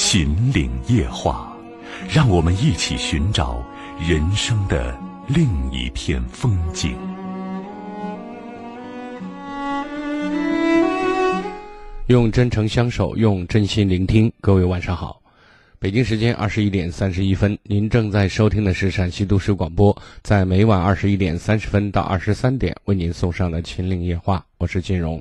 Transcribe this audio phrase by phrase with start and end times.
[0.00, 1.52] 秦岭夜话，
[2.08, 3.60] 让我们一起寻找
[4.00, 4.96] 人生的
[5.26, 6.96] 另一片风景。
[12.06, 14.32] 用真诚相守，用真心聆听。
[14.40, 15.20] 各位晚上好，
[15.80, 25.20] 北京时间二十一点三十一分，您正在收听的是陕西都市广播，在每晚二十一点三十分到二十三点为您送上的《秦岭夜话》，我是金荣。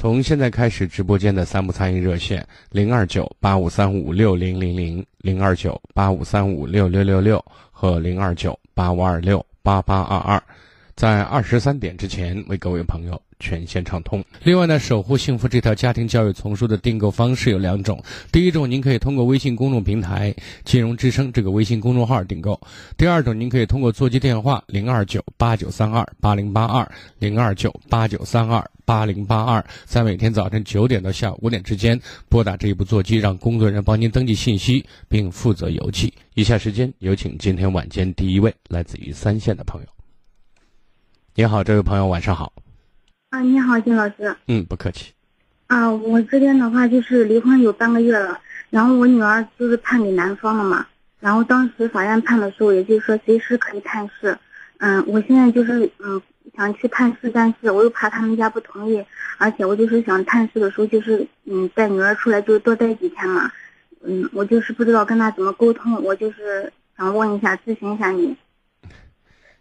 [0.00, 10.40] 从现在开始，直播间的三部参与热线零二九八五三五六零零零、零二九八五三五六六六六和零二九八五二六八八二二，
[10.94, 14.24] 在二十三点之前为各位朋友全线畅通。
[14.42, 22.54] 另外呢，守护幸福这套家庭教育丛书的订购方式有两种：第一种，您可以通过微信公众平台“金融之声”这个微信公众号订购；
[22.96, 28.64] 第二种，您可以通过座机电话零二九八九三二八零八二、零二九八九三二。
[28.88, 32.00] 八零八二，在每天早晨九点到下午五点之间
[32.30, 36.10] 拨打这一部座机，让工作人员帮您登记信息，并负责邮寄。
[36.32, 39.88] 以下时间有请今天晚间第一位来自于三线的朋友。
[41.34, 42.50] 你好，这位朋友，晚上好。
[43.30, 44.34] 啊，你好，金老师。
[44.46, 45.12] 嗯，不客气。
[45.66, 48.40] 啊，我这边的话就是离婚有半个月了，
[48.70, 50.86] 然后我女儿就是判给男方了嘛，
[51.20, 54.36] 然后当时法院判的时候，也就是说随时可以探视。
[54.78, 56.20] 嗯，我现在就是嗯。
[56.56, 59.04] 想去探视，但是我又怕他们家不同意，
[59.36, 63.52] 而且我就是想探视的时候，就是嗯带女儿出来，就是多待几天嘛。
[64.02, 68.34] 嗯，我就是不知道跟他怎么沟通，我就是想问一下，咨询一下你。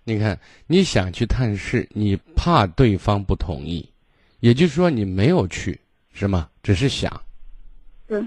[0.08, 3.90] 你看，你想去探视，你怕对方不同意，
[4.40, 5.78] 也就是说你没有去，
[6.14, 6.48] 是吗？
[6.64, 7.12] 只是想。
[8.08, 8.26] 对。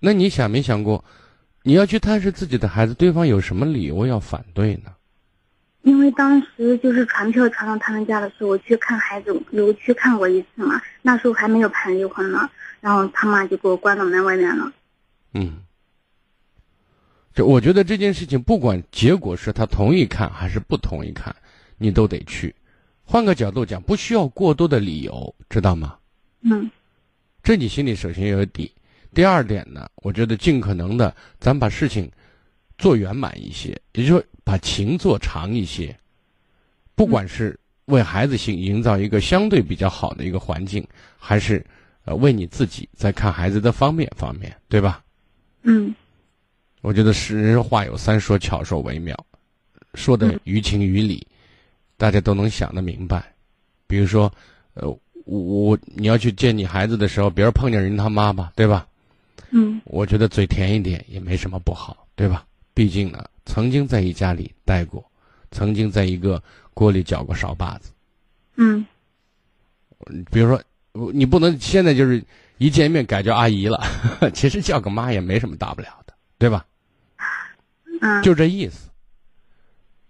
[0.00, 1.04] 那你想没想过，
[1.62, 4.92] 你要去探视自己的孩子，对方有什么理由要反对呢？
[5.82, 10.82] 因为当时就是传票传到他们家的时候，我去看孩子，有去看过一次嘛。
[11.02, 12.50] 那时候还没有判离婚呢，
[12.80, 14.72] 然后他妈就给我关到门外面了。
[15.34, 15.58] 嗯，
[17.34, 21.34] 就我觉得这件事情，不管结果是他同意看还是不同意看，
[21.78, 22.54] 你都得去。
[23.04, 25.96] 换个角度讲，不需要过多的理由，知道吗？
[26.42, 26.70] 嗯，
[27.42, 28.72] 这你心里首先要有底。
[29.12, 32.10] 第二点呢，我觉得尽可能的，咱把事情
[32.78, 34.24] 做圆满一些，也就是说。
[34.42, 35.96] 把情做长一些，
[36.96, 40.84] 不管是为孩子营营造一个相对比较好的一个环境，
[41.16, 41.64] 还是
[42.04, 45.04] 呃为你自己在看孩子的方面方面，对吧？
[45.62, 45.94] 嗯，
[46.80, 49.14] 我觉得是人话有三说，巧说为妙，
[49.94, 51.26] 说的于情于理，
[51.96, 53.32] 大家都能想得明白。
[53.86, 54.32] 比如说，
[54.74, 58.86] 呃，我你要去见你孩子的时候，别人碰见人他妈吧，对吧？
[59.50, 62.46] 嗯，我觉得嘴甜一点也没什么不好，对吧？
[62.74, 63.24] 毕竟呢。
[63.46, 65.04] 曾经在一家里待过，
[65.50, 66.40] 曾经在一个
[66.72, 67.90] 锅里搅过勺把子。
[68.54, 68.86] 嗯，
[70.30, 70.62] 比如说，
[71.12, 72.22] 你不能现在就是
[72.58, 73.82] 一见面改叫阿姨了，
[74.32, 76.64] 其实叫个妈也没什么大不了的，对吧？
[78.00, 78.88] 嗯，就这意思。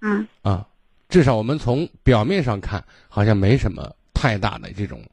[0.01, 0.67] 嗯啊，
[1.09, 5.05] 至少我们从表面上看，好像没什么太大的这种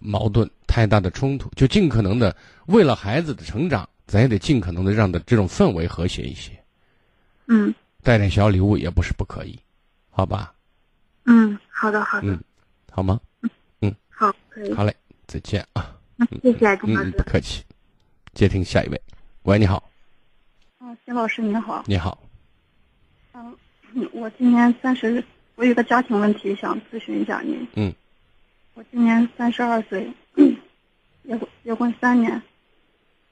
[0.00, 2.34] 矛盾、太大的冲突，就尽可能的
[2.66, 6.52] 为了孩子的成长，咱也得尽可能的让的这种氛围和谐一些。
[7.46, 9.58] 嗯，带点小礼物也不是不可以，
[10.10, 10.54] 好吧？
[11.26, 12.28] 嗯，好的，好的。
[12.28, 12.42] 嗯，
[12.90, 13.20] 好吗？
[13.80, 14.72] 嗯，好，可以。
[14.72, 14.94] 好嘞，
[15.26, 15.94] 再见啊！
[16.42, 17.10] 谢谢金老师。
[17.10, 17.62] 不客气。
[18.32, 19.00] 接听下一位，
[19.42, 19.90] 喂，你好。
[20.94, 21.82] 啊，金老师你好。
[21.88, 22.16] 你好。
[23.32, 23.56] 嗯，
[24.12, 25.24] 我今年三十，
[25.56, 27.66] 我有个家庭问题想咨询一下您。
[27.74, 27.92] 嗯。
[28.74, 32.40] 我今年三十二岁，结婚结婚三年，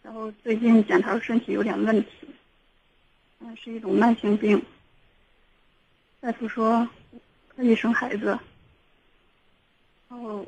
[0.02, 2.08] 然后最近检查身体有点问题。
[3.38, 4.60] 嗯，是一种慢性病。
[6.20, 6.88] 大夫说
[7.54, 8.36] 可以生孩子，
[10.08, 10.44] 然后，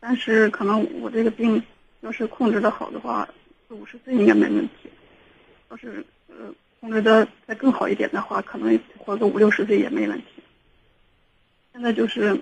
[0.00, 1.62] 但是可能我这个病
[2.00, 3.28] 要是控制的好的话，
[3.68, 4.90] 四五十岁应该没问题。
[5.70, 6.34] 要是呃
[6.80, 10.26] 控制的再更好一点的话，可能活个五六十岁也没问题。
[11.72, 12.40] 现在就是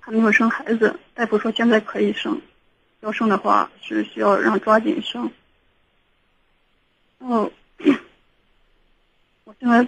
[0.00, 2.40] 还没有生孩子，大夫说现在可以生，
[3.00, 5.30] 要生的话是需要让抓紧生。
[7.18, 7.52] 然后。
[9.44, 9.84] 我现在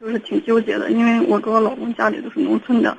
[0.00, 2.98] 就是挺纠结的，因为我跟我老公家里都是农村的，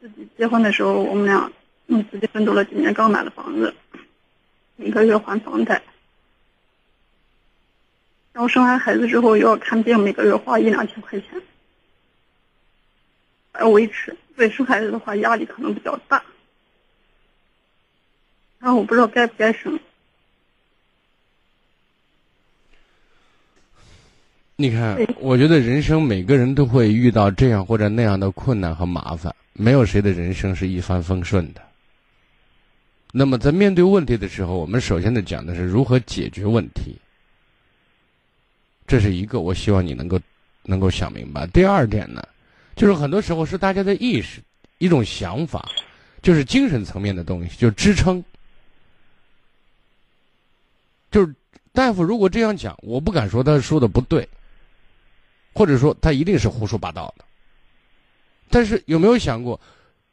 [0.00, 1.50] 自己结婚的时候，我们俩
[1.88, 3.74] 嗯自己奋斗了几年，刚买了房子，
[4.76, 5.82] 每个月还房贷，
[8.38, 11.28] 然后生完孩子之后又要看病，每个月花一两千块钱，
[13.58, 14.16] 要维持。
[14.36, 16.22] 对生孩子的话，压力可能比较大。
[18.60, 19.76] 然后我不知道该不该生。
[24.54, 31.62] 你看，我觉得人生每个人都会遇到这样或者那样的困难和麻烦，没有谁的人生是一帆风顺的。
[33.10, 36.94] 那么，在面对问题的时候，我们首先的讲的是如何解决问题。
[38.88, 40.18] 这是一个，我希望你能够
[40.64, 41.46] 能够想明白。
[41.48, 42.20] 第二点呢，
[42.74, 44.40] 就是很多时候是大家的意识，
[44.78, 45.68] 一种想法，
[46.22, 48.24] 就是精神层面的东西，就支撑。
[51.10, 51.32] 就是
[51.72, 54.28] 大夫如果这样讲，我不敢说他说的不对。
[55.54, 57.24] 或者说他一定是胡说八道的，
[58.48, 59.60] 但是有没有想过，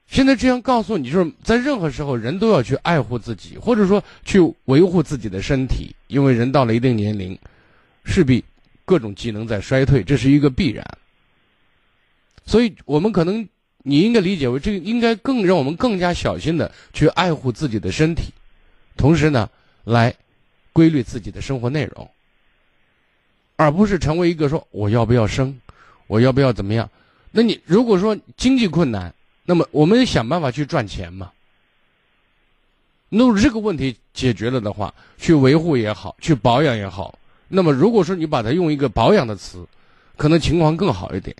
[0.07, 7.38] 现在这样告诉你，就是在任何时候人都要去爱护自己，或者说去维护自己的身体，因为人到了一定年龄，
[8.06, 8.44] 势必
[8.86, 10.86] 各种机能在衰退，这是一个必然。
[12.46, 13.48] 所以我们可能
[13.80, 18.32] 你应该理解为，这个应该更让我们更加小心的去爱护自己的身体，
[18.96, 19.50] 同时呢，
[19.84, 20.16] 来
[20.72, 22.10] 规律自己的生活内容。
[23.58, 25.60] 而不是成为一个说我要不要生，
[26.08, 26.90] 我要不要怎么样？
[27.32, 31.32] 那你如果说经济困难，那么我们想办法去赚钱嘛。
[33.10, 37.18] 那这个问题解决了的话，去维护也好，去保养也好，
[37.48, 39.66] 那么如果说你把它用一个保养的词，
[40.18, 41.36] 可能情况更好一点。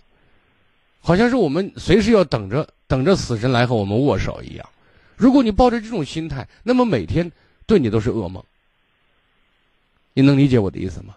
[1.00, 4.68] 好像是我们随时要等着等着死神来和我们握手一样。
[5.16, 7.30] 如果你抱着这种心态，那么每天
[7.64, 8.42] 对你都是噩梦。
[10.14, 11.14] 你能理解我的意思吗？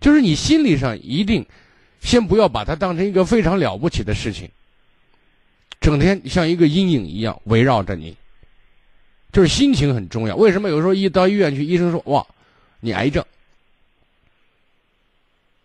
[0.00, 1.44] 就是你心理上一定，
[2.00, 4.48] 先不要把它当成一个非常了不起的事情，
[5.80, 8.16] 整天像一个阴影一样围绕着你。
[9.32, 10.34] 就是心情很重要。
[10.34, 12.26] 为什么有时候一到医院去，医生说：“哇，
[12.80, 13.24] 你癌症。”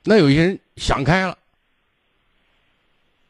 [0.03, 1.37] 那有些人想开了，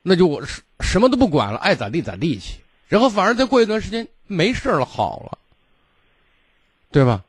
[0.02, 2.60] 那就我什什么都不管了，爱咋地咋地去，
[2.90, 5.38] 然后反而再过一段时间没事了，好了，
[6.92, 7.24] 对吧？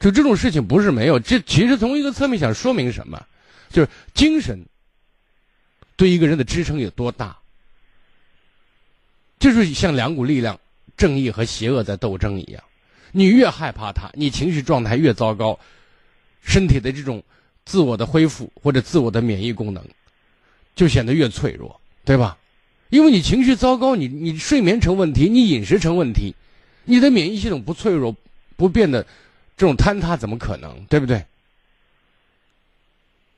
[0.00, 3.24] 就这种事情不是没有，这其实从一个侧面想说明什么，
[3.70, 4.62] 就是精神
[5.96, 7.38] 对一个人的支撑有多大，
[9.38, 10.58] 就是像两股力量，
[10.96, 12.62] 正义和邪恶在斗争一样。
[13.16, 15.56] 你越害怕它，你情绪状态越糟糕，
[16.42, 17.22] 身体的这种
[17.64, 19.84] 自我的恢复或者自我的免疫功能
[20.74, 22.36] 就显得越脆弱，对吧？
[22.90, 26.34] 因为你情绪糟糕，你你睡眠成问题，你饮食成问题，
[26.84, 28.14] 你的免疫系统不脆弱，
[28.56, 29.06] 不变得。
[29.56, 31.24] 这种坍塌怎么可能，对不对？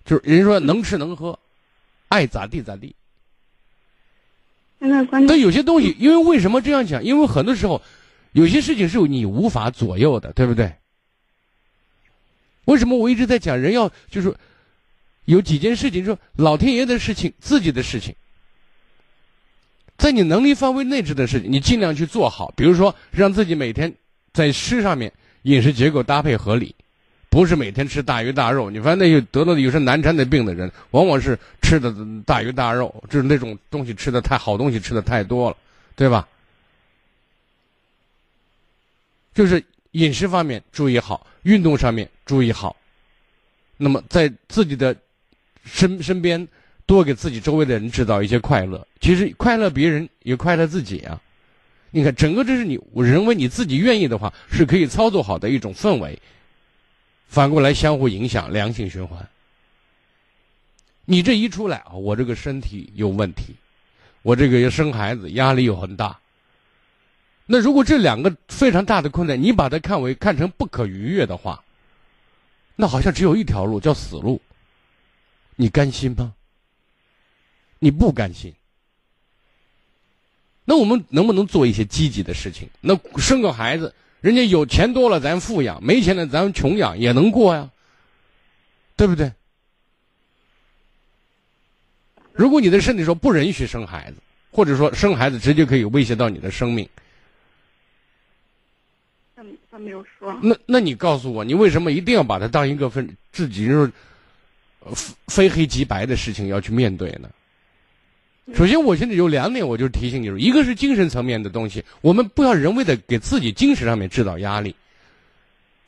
[0.07, 1.39] 就是人说能吃能喝，
[2.09, 2.95] 爱咋地咋地。
[4.81, 5.29] 现在关键。
[5.29, 7.05] 但有些东西，因为为什么这样讲？
[7.05, 7.83] 因为很多时候，
[8.37, 10.71] 有些事情是你无法左右的，对不对？
[12.67, 14.35] 为什么我一直在讲人要就是
[15.25, 18.15] 有几件事情，说老天爷的事情、自己的事情，
[19.97, 22.53] 在你能力范围内置的事情，你尽量去做好。
[22.55, 23.91] 比如说，让自己每天
[24.35, 25.11] 在吃上面。
[25.45, 26.75] 饮食结构搭配合理，
[27.31, 28.69] 不是每天吃大鱼大肉。
[28.69, 31.95] 你发现那些得了有些难缠的病的人，往往是吃的
[32.27, 35.57] 大鱼大肉，就是那种东西吃的太好，东西吃的太多了，
[35.95, 36.27] 对吧？
[39.37, 42.75] 就是饮食方面注意好，运动上面注意好。
[43.77, 44.97] 那么在自己的
[45.63, 46.49] 身身边，
[46.87, 48.89] 多给自己周围的人制造一些快乐。
[48.99, 51.21] 其实快乐别人，也快乐自己啊。
[51.91, 56.19] 你看，整个这是你，我认为你自己愿意的话，是可以操作好的一种氛围。
[57.29, 59.29] 反过来相互影响，良性循环。
[61.05, 63.55] 你这一出来啊，我这个身体有问题，
[64.23, 66.19] 我这个要生孩子，压力又很大。
[67.47, 71.63] 那如果这两个非常大的困难，你把它看为看成不可逾越的话，
[72.75, 74.43] 那好像只有一条路，叫死路。
[75.55, 76.35] 你甘心吗？
[77.79, 78.53] 你不甘心。
[80.65, 82.69] 那我们能不能做一些积极的事情？
[82.81, 87.71] 那生个孩子，人家有钱多了咱富养，没钱了咱穷养也能过呀，
[88.97, 89.33] 对不对？
[92.33, 94.17] 如果你的身体说不允许生孩子，
[94.51, 96.89] 或者说生孩子直接可以威胁到你的生命，
[99.77, 100.35] 他他没有说。
[100.43, 103.93] 那那你告诉我，你为什么一定要把它当一个分自己就是
[105.29, 107.29] 非黑即白的事情要去面对呢？
[108.55, 114.75] 首先，我现在有两点，我就提醒你：，一个是精神层面的东西，我们不要人为的给自己精神上面制造压力。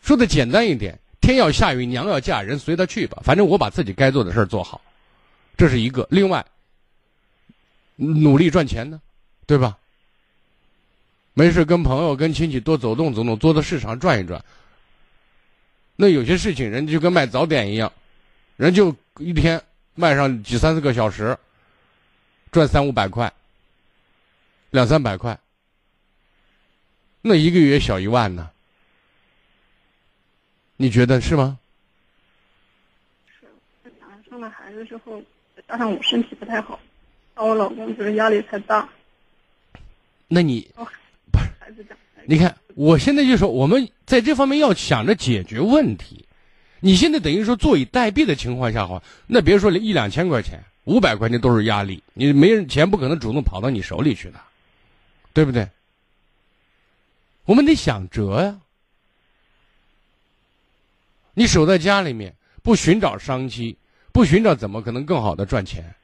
[0.02, 4.80] 说的简单一点，天要下雨，娘要嫁人，随他去吧，反正我把自己该做的事儿做好，
[5.56, 6.06] 这是一个。
[6.10, 6.44] 另外，
[7.96, 9.00] 努力赚钱呢，
[9.46, 9.78] 对吧？
[11.38, 14.44] 没事跟朋友、跟亲戚多走动走动，多到市场转一转。
[15.94, 17.92] 那有些事情人就跟卖早点一样，
[18.56, 19.62] 人就一天
[19.94, 21.38] 卖上几三四个小时，
[22.50, 23.32] 赚三五百块，
[24.70, 25.38] 两三百块，
[27.22, 28.50] 那一个月小一万呢？
[30.76, 31.56] 你觉得是吗？
[33.28, 33.46] 是，
[34.00, 35.22] 想生了孩子之后，
[35.68, 36.80] 加上我身体不太好，
[37.36, 38.88] 让我老公就是压力太大。
[40.26, 40.68] 那你
[42.26, 46.24] 你看，我现在就说，我们在这方面要想着解决问题。
[46.80, 52.02] 你现在等于说坐以待毙的情况下话，那别说一两千块钱，五百块钱都是压力。
[52.14, 54.40] 你没人钱不可能主动跑到你手里去的，
[55.32, 55.68] 对不对？
[57.44, 58.60] 我们得想辙呀。
[61.34, 63.76] 你守在家里面，不寻找商机，
[64.12, 65.94] 不寻找怎么可能更好的赚钱？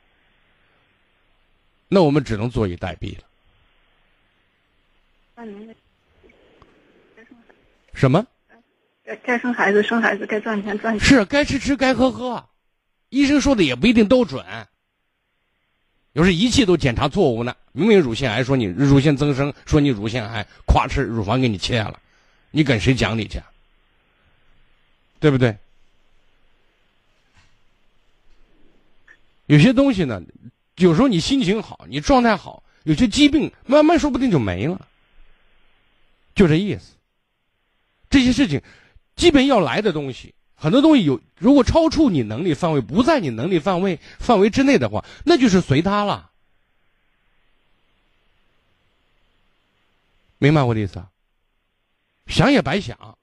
[1.89, 3.25] 那我们只能坐以待毙了。
[5.37, 5.75] 那您
[7.93, 8.25] 什么？
[9.05, 11.07] 该该生孩子生孩子，该赚钱赚钱。
[11.07, 12.45] 是该吃吃，该喝喝。
[13.09, 14.45] 医生说的也不一定都准。
[16.13, 21.99] 有时仪器都检查错误呢，明明乳腺癌，说你乳腺增生，说你乳腺癌，咵吃乳房给你切了，
[22.53, 23.43] 你跟谁讲理去？
[25.19, 25.57] 对不对？
[29.47, 30.23] 有些东西呢，
[30.77, 34.89] 有时候你心情好，你状态好，有些疾病慢慢说不定就没了，
[36.35, 36.95] 就这意思。
[38.11, 38.61] 这些事情，
[39.17, 46.31] 基本要来的东西，很多东西有，如果超出你能力范围，不在你能力范围范围之内的话，那就是随他了。
[50.39, 51.09] 明白我的意思啊？
[52.27, 53.19] 想也白想，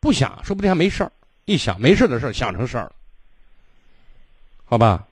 [0.00, 1.12] 不想说不定还没事儿。
[1.46, 2.92] 一想没事的事儿想成事儿了，
[4.64, 5.06] 好吧？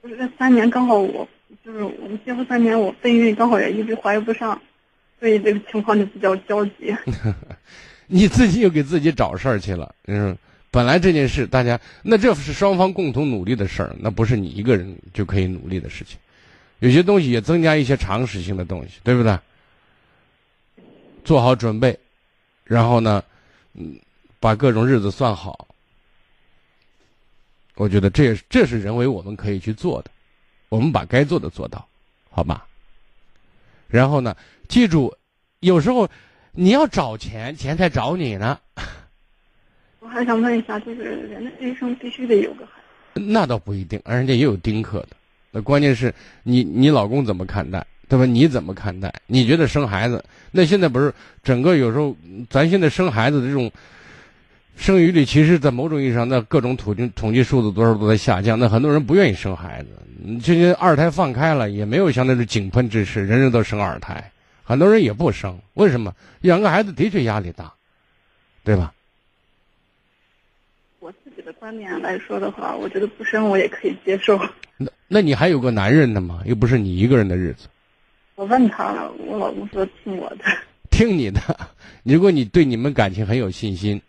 [0.00, 1.28] 不是这三年刚好我
[1.62, 4.60] 就是我们结婚三年，我备孕刚好也一直怀不上，
[5.20, 6.96] 所以这个情况就比较焦急。
[8.08, 10.36] 你自己又给自己找事儿去了，嗯，
[10.70, 16.18] 本来这件事大家那这是双方共同努力的事儿，那不是你一个人就可以努力的事情。
[16.80, 19.38] 有些东西也增加一些常识性的东西，对不对？
[21.22, 21.96] 做好准备，
[22.64, 23.22] 然后呢，
[23.74, 23.94] 嗯。
[24.42, 25.68] 把各种日子算好，
[27.74, 30.10] 我觉得这也这是人为我们可以去做的，
[30.70, 31.86] 我们把该做的做到，
[32.30, 32.66] 好吧？
[33.90, 34.36] 然后呢，
[34.68, 35.12] 记住，
[35.60, 36.08] 有时候
[36.52, 38.58] 你要找钱，钱才找你呢。
[40.00, 42.72] 我还想问一下，就是人的一生必须得有个孩
[43.14, 43.20] 子？
[43.20, 45.08] 那倒不一定，人家也有丁克的。
[45.50, 48.24] 那关键是你你老公怎么看待，对吧？
[48.24, 49.12] 你怎么看待？
[49.26, 50.24] 你觉得生孩子？
[50.50, 52.16] 那现在不是整个有时候，
[52.48, 53.70] 咱现在生孩子的这种。
[54.80, 58.58] 生育率其实，在某种意义上，那各种统计统计数字多少都在下降。
[58.58, 59.88] 那很多人不愿意生孩子，
[60.42, 64.32] 这些二胎放开了，也没有像那种井喷之势，人人都生二胎。
[64.64, 66.14] 很多人也不生，为什么？
[66.40, 67.70] 养个孩子的确压力大，
[68.64, 68.94] 对吧？
[70.98, 74.40] 我自己的观点来说的话，我觉得不生我也可以接受。
[74.78, 76.40] 那那你还有个男人呢吗？
[76.46, 77.68] 又不是你一个人的日子。
[78.34, 80.44] 我问他了，我老公说听我的。
[80.90, 81.40] 听你的，
[82.02, 84.00] 如果你对你们感情很有信心。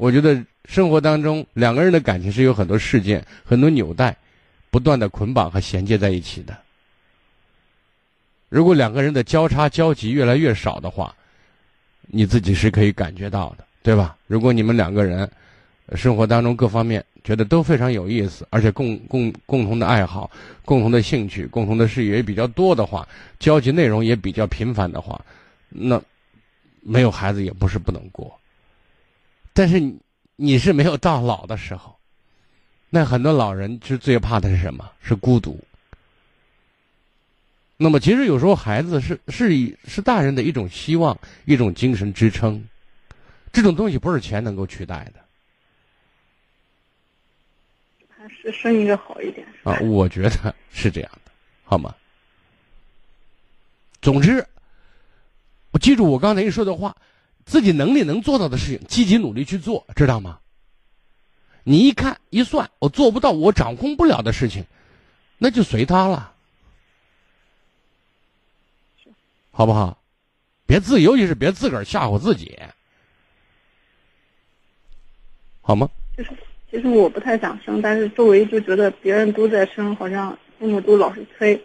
[0.00, 4.16] 我觉得生活当中两个人的感情是有很多事件、很多纽带，
[4.70, 6.56] 不断的捆绑和衔接在一起的。
[8.48, 11.14] 如果两个人的交叉交集越来越少的话，
[12.06, 14.16] 你自己是可以感觉到的，对吧？
[14.26, 15.30] 如果你们两个人
[15.96, 20.30] 生活当中各方面觉得都非常有意思，而且共共共同的爱好、
[20.64, 23.06] 共同的兴趣、共同的事业也比较多的话，
[23.38, 25.22] 交集内容也比较频繁的话，
[25.68, 26.00] 那
[26.80, 28.34] 没有孩子也不是不能过。
[29.52, 29.98] 但是你
[30.36, 31.98] 你是没有到老的时候，
[32.88, 34.90] 那很多老人是最怕的是什么？
[35.02, 35.62] 是孤独。
[37.76, 42.62] 那么其实有时候孩子是是以是大人的一种希望，一种精神支撑，
[43.52, 45.24] 这种东西不是钱能够取代的。
[48.08, 49.46] 还是生一个好一点。
[49.62, 51.32] 啊，我觉得是这样的，
[51.64, 51.94] 好吗？
[54.02, 54.46] 总之，
[55.70, 56.96] 我记住我刚才一说的话。
[57.50, 60.38] 自己能力能做到的事情，积极努力去做，知道吗？
[61.64, 64.64] 你一看一算，我做不到，我掌控不了的事情，
[65.36, 66.32] 那就随他了，
[69.50, 70.00] 好不好？
[70.64, 72.56] 别自，尤其是别自个儿吓唬自己，
[75.60, 75.90] 好吗？
[76.16, 76.30] 就是，
[76.70, 81.60] 其实我不太想生，但是周围就觉得别人都在生，好像父母都老是催。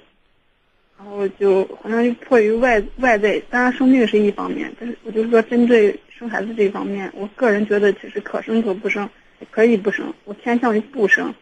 [0.97, 9.09] 然后就好像迫于外外在，当然生病是一方面，但是我就是说针对生孩子这一方面，我个人觉得其实可生可不生，
[9.51, 11.33] 可以不生，我偏向于不生，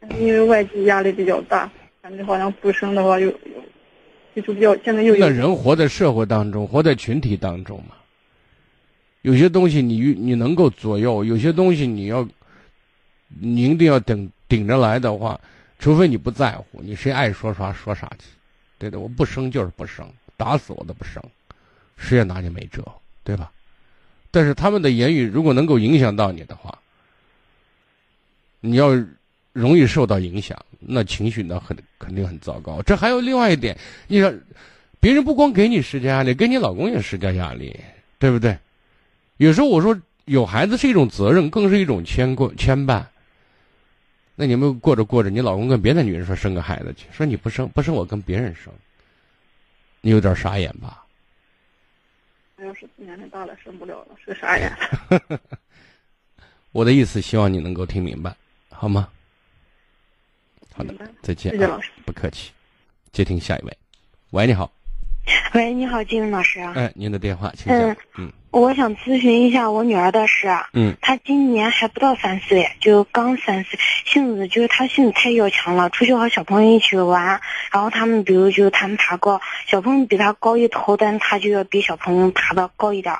[0.00, 1.70] 但是因为外界压力比较大，
[2.02, 7.94] 感觉好像不生的话又又就比较现在又那人活在社会当中，活在群体当中嘛，
[9.22, 12.26] 有些东西你你能够左右，有些东西你要，
[13.40, 15.40] 你一定要顶顶着来的话，
[15.78, 18.26] 除非你不在乎，你谁爱说啥说啥去，
[18.80, 21.22] 对的，我不生就是不生，打死我都不生，
[21.98, 22.82] 谁也拿你没辙，
[23.22, 23.52] 对吧？
[24.30, 26.78] 但是他们的言语如果能够影响到你的话，
[28.60, 28.88] 你要
[29.52, 32.80] 容易受到影响，那情绪呢很肯定很糟糕。
[32.80, 34.32] 这还有另外一点，你说
[34.98, 37.78] 别人不光给你施加压力，给你老公也施加压力，
[38.18, 38.56] 对不对？
[39.36, 43.04] 有时候我说有孩子是一种责任，更是一种牵挂牵绊。
[44.40, 48.72] 那你们过着过着，你老公跟别的女人说生个孩子去，说你不生不生我跟别人生，
[50.00, 51.04] 你有点傻眼吧？
[52.56, 54.72] 要是年龄大了生不了了，是个傻眼。
[56.72, 58.34] 我的意思，希望你能够听明白，
[58.70, 59.10] 好吗？
[60.72, 61.52] 好的，再见。
[61.52, 62.50] 谢谢老师，不客气。
[63.12, 63.76] 接听下一位，
[64.30, 64.72] 喂，你好。
[65.52, 66.72] 喂，你好，金云老师啊。
[66.76, 67.94] 哎，您的电话，请讲。
[68.16, 68.32] 嗯。
[68.50, 70.48] 我想咨询一下我女儿的事。
[70.72, 75.88] 嗯，她今年还不到三岁，就刚三岁，性子就是她性子太要强了。
[75.88, 77.40] 出去和小朋友一起玩，
[77.70, 83.14] 然后他们比如就他们爬高，小朋友比她高一头，但是她就要比小朋友爬的高一点，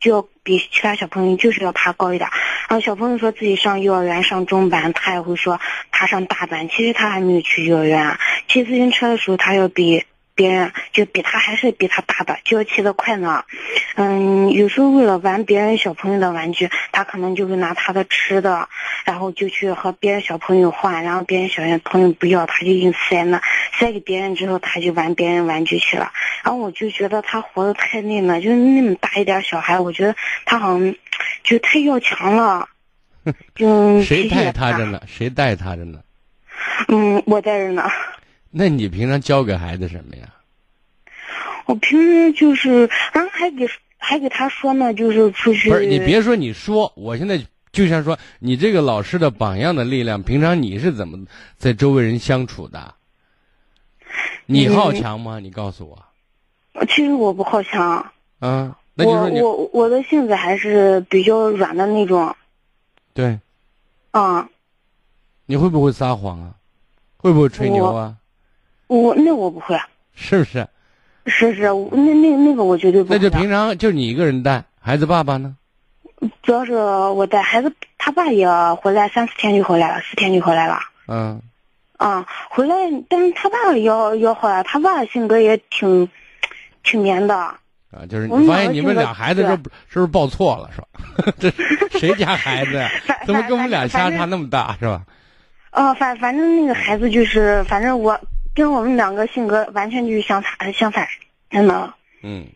[0.00, 2.30] 就要比其他小朋友就是要爬高一点。
[2.68, 5.60] 然后小朋友说自己上幼儿园上中班，她也会说
[5.90, 6.70] 他上大班。
[6.70, 8.16] 其实她还没有去幼儿园。
[8.48, 10.06] 骑自行车的时候，她要比。
[10.42, 13.44] 别人就比他还是比他大的，就要骑得快呢。
[13.94, 18.68] 嗯，有时候为了玩别人小朋友的玩具，他可能就会拿他的吃的，
[19.04, 23.40] 然后就去和别人小朋友换，然后别人小朋友不要，他就硬塞那
[23.78, 26.10] 塞给别人之后，他就玩别人玩具去了。
[26.42, 30.92] 然后我就觉得他活得太累了，就是那么大一点小孩，我觉得他好像
[31.44, 32.68] 就太要强了。
[33.54, 35.00] 就谁带他着呢？
[35.06, 36.00] 谁带他着呢？
[36.88, 37.88] 嗯，我带着呢。
[38.54, 40.28] 那你平常教给孩子什么呀？
[41.64, 43.66] 我平时就是，然后还给
[43.96, 45.70] 还给他说呢，就是出去。
[45.70, 47.40] 不是你别说你说，我现在
[47.72, 51.24] 就像说你这个老师的榜样的力量，平常你是怎么
[51.56, 52.94] 在周围人相处的？
[54.44, 55.38] 你好强吗？
[55.38, 56.84] 你告诉我。
[56.88, 58.12] 其实我不好强。
[58.40, 62.36] 啊，那就说你我我的性子还是比较软的那种。
[63.14, 63.38] 对。
[64.10, 64.46] 啊。
[65.46, 66.54] 你会不会撒谎啊？
[67.16, 68.16] 会不会吹牛啊？
[68.86, 69.78] 我那我不会，
[70.14, 70.66] 是不是？
[71.26, 73.16] 是是，那那那个我绝对不会。
[73.16, 75.56] 那就平常就你一个人带孩子，爸爸呢？
[76.42, 80.80] 主要是我带孩子，他爸也回来三四天就回来了，四天就回来了。
[81.06, 81.40] 嗯。
[81.96, 82.74] 啊，回来，
[83.08, 86.08] 但是他爸要要回来，他爸性格也挺，
[86.82, 87.36] 挺黏的。
[87.36, 87.58] 啊，
[88.10, 89.56] 就是你发现你们俩孩子是是
[89.94, 91.32] 不是报错了是吧？
[91.38, 91.50] 这
[92.00, 92.90] 谁家孩子呀？
[93.26, 95.02] 怎么跟我们俩相差那么大是吧？
[95.70, 98.18] 哦，反反正那个孩子就是，反正我。
[98.54, 101.06] 跟我们两个性格完全就是相反，相反，
[101.50, 101.94] 真的。
[102.22, 102.46] 嗯。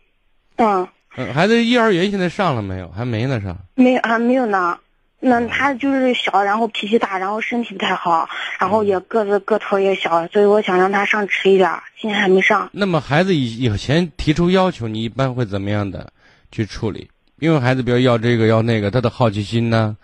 [0.56, 0.86] 嗯。
[1.32, 2.88] 孩子幼儿园现在上了没有？
[2.90, 3.56] 还没呢，是吧？
[3.74, 4.78] 没有，还没有呢。
[5.18, 8.28] 那他就是小，然后脾气大，然后身体不太好，
[8.60, 12.68] 然后也个子个头也小，所以我想让他上迟一点，现在还没上。
[12.72, 16.12] 那么孩子以以前提出要求，你一般会怎么样的
[16.52, 17.08] 去处理？
[17.38, 19.96] 因为孩子比如要这个要那个，他的好奇心呢？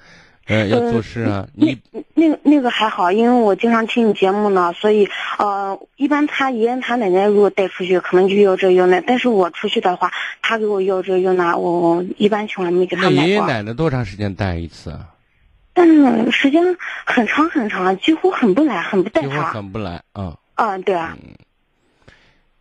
[0.47, 1.47] 呃，要做事啊！
[1.55, 1.79] 你
[2.23, 5.09] 那个那个还好，因为我经常听你节目呢，所以
[5.39, 9.01] 呃，一般他爷爷他奶奶如果带出去，可能就要这要那。
[9.01, 13.25] 但是我出去的话，他给我要这要那，我我一般情况没给他买过。
[13.25, 15.01] 爷爷奶奶多长时间带一次啊？
[15.75, 16.63] 但是时间
[17.05, 19.29] 很长很长，几乎很不来，很不带他。
[19.29, 20.37] 几乎很不来啊。
[20.55, 21.17] 啊，对啊。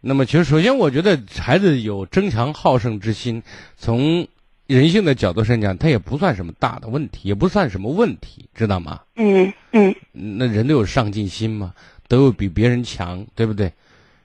[0.02, 3.44] 那么，其实首先我觉得孩子有争强好胜之心，
[3.78, 4.28] 从。
[4.76, 9.02] 人性的角度上讲，他也不算什么大的问题，也不算什么问题，知道吗？
[9.16, 9.94] 嗯嗯。
[10.12, 11.74] 那人都有上进心嘛，
[12.08, 13.72] 都有比别人强，对不对？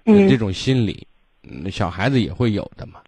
[0.05, 0.29] 嗯。
[0.29, 1.07] 这种心理，
[1.71, 3.01] 小孩子也会有的嘛。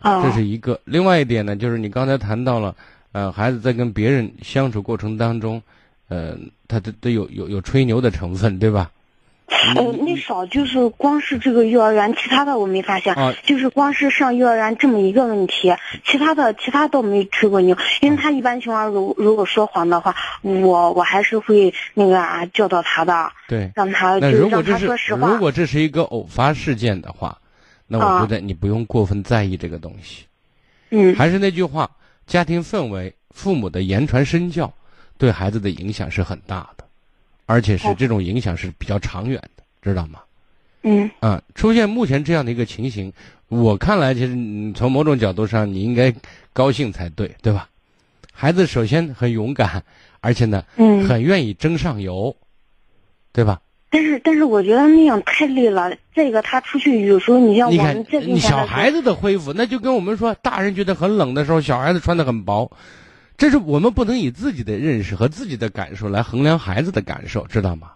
[0.00, 0.22] 啊。
[0.22, 0.78] 这是一个。
[0.84, 2.74] 另外一点呢，就是你刚才谈到了，
[3.12, 5.60] 呃，孩子在跟别人相处过程当中，
[6.08, 6.36] 呃，
[6.68, 8.90] 他都都有有有吹牛的成分，对吧？
[9.48, 15.72] 呃，那少就是光是这个幼儿园，其他的我没发现，就是光是上幼儿园这么一个问题，
[16.04, 27.38] 其他的其他倒没吹过牛，因为他一般情况如如果说谎的话，我我还是会那个啊教导他的，对，让他那如果这是如果这是一个偶发事件的话，
[27.86, 30.24] 那我觉得你不用过分在意这个东西，
[30.90, 31.88] 嗯，还是那句话，
[32.26, 34.72] 家庭氛围、父母的言传身教，
[35.18, 36.85] 对孩子的影响是很大的。
[37.46, 40.20] 而且是这种影响是比较长远的，知道吗？
[40.82, 41.10] 嗯。
[41.20, 43.12] 啊，出现目前这样的一个情形，
[43.48, 44.36] 我看来，其实
[44.74, 46.12] 从某种角度上，你应该
[46.52, 47.68] 高兴才对，对吧？
[48.32, 49.82] 孩子首先很勇敢，
[50.20, 52.36] 而且呢，嗯，很愿意争上游，
[53.32, 53.60] 对吧？
[53.88, 55.96] 但是但是我觉得那样太累了。
[56.12, 62.70] 这个他出去有时候，你像你看我们这，你小孩子的恢复，那就跟我们说，大人觉得很冷的时候，小孩子穿的很薄，
[63.36, 67.92] 这是我们不能以自己的认识和自己的感受来衡量孩子的感受，知道吗？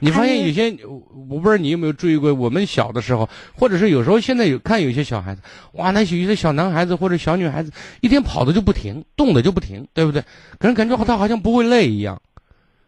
[0.00, 5.40] 你发现有些，我不知道你有没有注意过，我们小的时候，或者是有时候现在有看有些小孩子，
[5.72, 10.22] 哇，那有些小男孩子或者小女孩子，一天跑的就不停，动的就不停，对不对？
[10.58, 12.20] 可是感觉他好像不会累一样，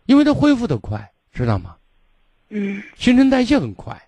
[0.07, 1.77] 因为他恢复的快，知道吗？
[2.51, 4.01] 嗯新陈代谢很快，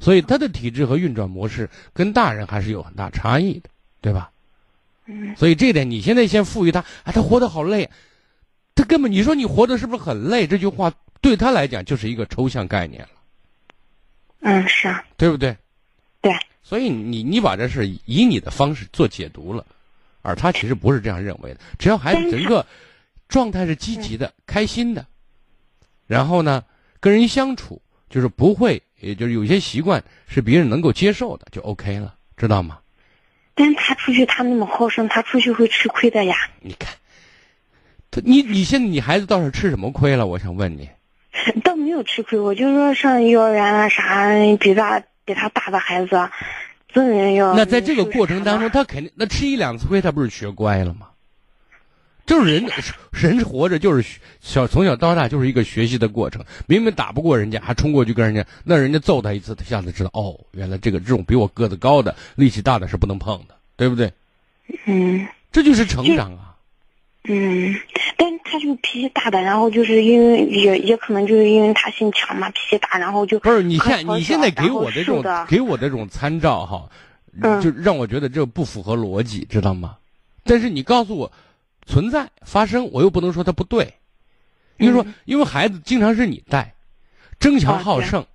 [0.00, 3.68] 所以他的体质和运转模式跟大人还是有很大差异的，
[4.00, 4.30] 对吧？
[5.06, 7.88] 嗯所以这一点你现在先赋予他，啊，他活得好累，
[8.74, 10.46] 他根本你说你活得是不是很累？
[10.46, 13.08] 这句话对他来讲就是一个抽象概念了，
[14.40, 15.56] 嗯是啊对不对？
[16.20, 16.32] 对。
[16.62, 19.64] 所以你你把这事以你的方式做解读了，
[20.22, 21.60] 而他其实不是这样认为的。
[21.78, 22.66] 只要孩子整个
[23.28, 25.06] 状态是积极的、开心的，
[26.08, 26.64] 然后呢，
[26.98, 32.80] 跟人相处就是不会，也就是有些习惯是别人能够接受的，就 OK 了，知道吗？
[33.56, 36.36] 但是他出去他那么好胜，他出去会吃亏的呀。
[36.60, 36.94] 你看，
[38.10, 40.26] 他你你现在你孩子倒是吃什么亏了？
[40.26, 40.88] 我想问你，
[41.64, 44.28] 倒没有吃亏，我就说上幼儿园啊啥，
[44.60, 46.28] 比他比他大的孩子，
[46.92, 47.54] 自然要。
[47.54, 51.08] 那在这个过程当中，他肯定那吃一两次亏，他不是学乖了吗？
[52.26, 52.66] 就是人
[53.12, 56.44] 人活着就是学小从小到大就是一个学习的过程。
[56.66, 64.12] 明明打不过人家，还冲过去跟人家，那人家揍他一次，他下次知道哦，原来这个这种比我个子高的、力气大的是不能碰的，对不对？
[64.84, 66.54] 嗯这就是成长啊。
[67.28, 67.74] 嗯，
[68.16, 76.88] 但他就脾气大的，然后就是因为也也可能就是因为他心强嘛，脾气大，然后就不是你很看你现在给我的这种给我的这种参照哈，
[77.42, 79.96] 嗯就让我觉得这不符合逻辑，知道吗？
[80.44, 81.32] 但是你告诉我
[81.86, 83.94] 存在发生，我又不能说它不对，
[84.76, 86.74] 因为说嗯因为孩子经常是你带，
[87.40, 88.26] 争强好胜，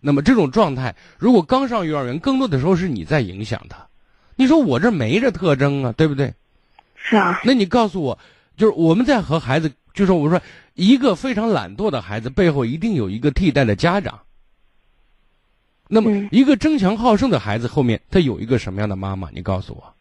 [0.00, 3.88] 那么这种状态，如果刚上幼儿园，更多的时候是你在影响他。
[4.36, 6.34] 你说我这没这特征啊，对不对？
[6.96, 8.18] 是啊，那你告诉我，
[8.56, 10.40] 就是我们在和孩子，就说我说
[10.74, 14.20] 一个非常懒惰的孩子背后一定有一个替代的家长。
[15.86, 19.30] 那么嗯一个争强好胜的孩子后面他有一个什么样的妈妈？
[19.30, 19.94] 你告诉我。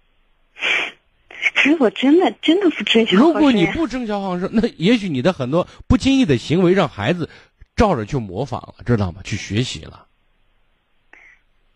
[1.55, 7.29] 可是我真的真的不争强好如果你不争强好胜， 那也许你的很多不经意的行为让孩子
[7.75, 9.21] 照着去模仿了，知道吗？
[9.23, 10.07] 去学习了。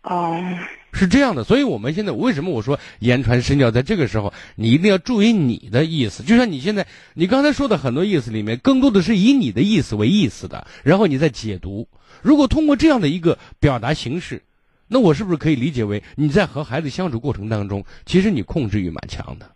[0.02, 0.40] 哦，
[0.92, 11.88] 是这样的，所以我们现在为什么我说言传身教，在这个时候你一定要注意你的意思，就像你现在你刚才说的很多意思里面，更多的是以你的意思为意思的，然后你再解读。
[12.22, 14.42] 如果通过这样的一个表达形式，
[14.86, 19.50] 那我是不是可以理解为你在和孩子相处过程当中，其实你控制欲蛮强的，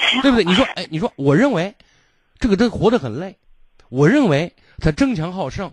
[0.22, 0.44] 对不对？
[0.44, 1.74] 你说，哎，你说，我认为
[2.38, 3.36] 这个他活得很累，
[3.88, 5.72] 我认为他争强好胜。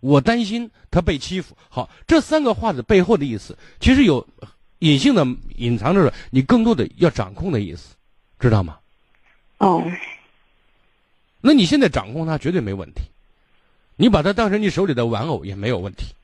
[0.00, 1.56] 我担心他被欺负。
[1.68, 4.24] 好，这三个话的背后的意思，其实有
[4.80, 7.94] 隐性的、隐藏着你更多的要掌控的意思，
[8.38, 8.78] 知道吗？
[9.58, 9.82] 哦，
[11.40, 13.00] 那你现在掌控他绝对没问题，
[13.96, 16.14] 你把他当成你手里的玩偶也没有问题。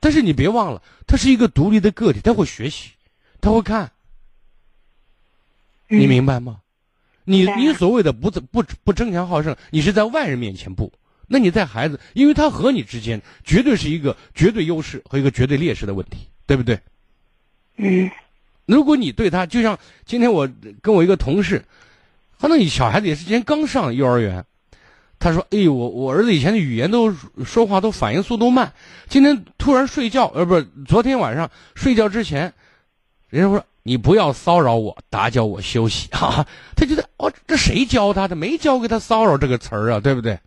[0.00, 2.92] 但是你别忘了，他是一个独立的个体，他会学习，
[3.40, 3.92] 他会看，
[5.88, 6.58] 你嗯明白吗？
[7.24, 10.92] 你你所谓的不不不争强好胜，你是在外人面前不。
[11.26, 16.78] 那你在孩子，因为他和你之间绝对是一个绝对优势和一个绝对劣势的问题，对不对？
[17.76, 18.10] 嗯
[18.64, 20.48] 如果你对他，就像今天我
[20.82, 21.64] 跟我一个同事，
[22.40, 24.44] 可能你小孩子也是今天刚上幼儿园，
[25.18, 28.72] 他说：“哎呦，我我儿子以前的语言都说话都反应速度慢，
[29.08, 32.52] 今天突然睡觉，呃，不是昨天晚上睡觉之前，
[33.28, 36.46] 人家说你不要骚扰我，打搅我休息啊。
[36.76, 38.36] ”他觉得哦，这谁教他的？
[38.36, 40.38] 没教给他骚扰这个词儿啊，对不对？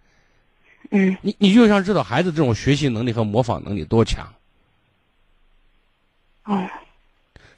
[0.93, 4.27] 嗯你你就想知道孩子这种学习能力和模仿能力多强。
[6.43, 6.67] 哦，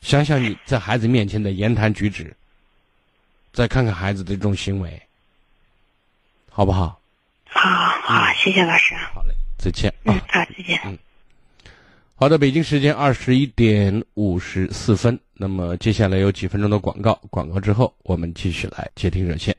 [0.02, 2.36] 想想你在孩子面前的言谈举止，
[3.52, 5.02] 再看看孩子的这种行为，
[6.52, 7.00] 好不好？
[7.48, 7.62] 好
[8.04, 8.94] 好，谢谢老师。
[9.14, 11.00] 好嘞，再见嗯啊。，好，再见。
[12.16, 19.54] 好的，北京时间二十一点五十四分，那么接下来有几分钟的广告，广告之后我们继续来接听热线。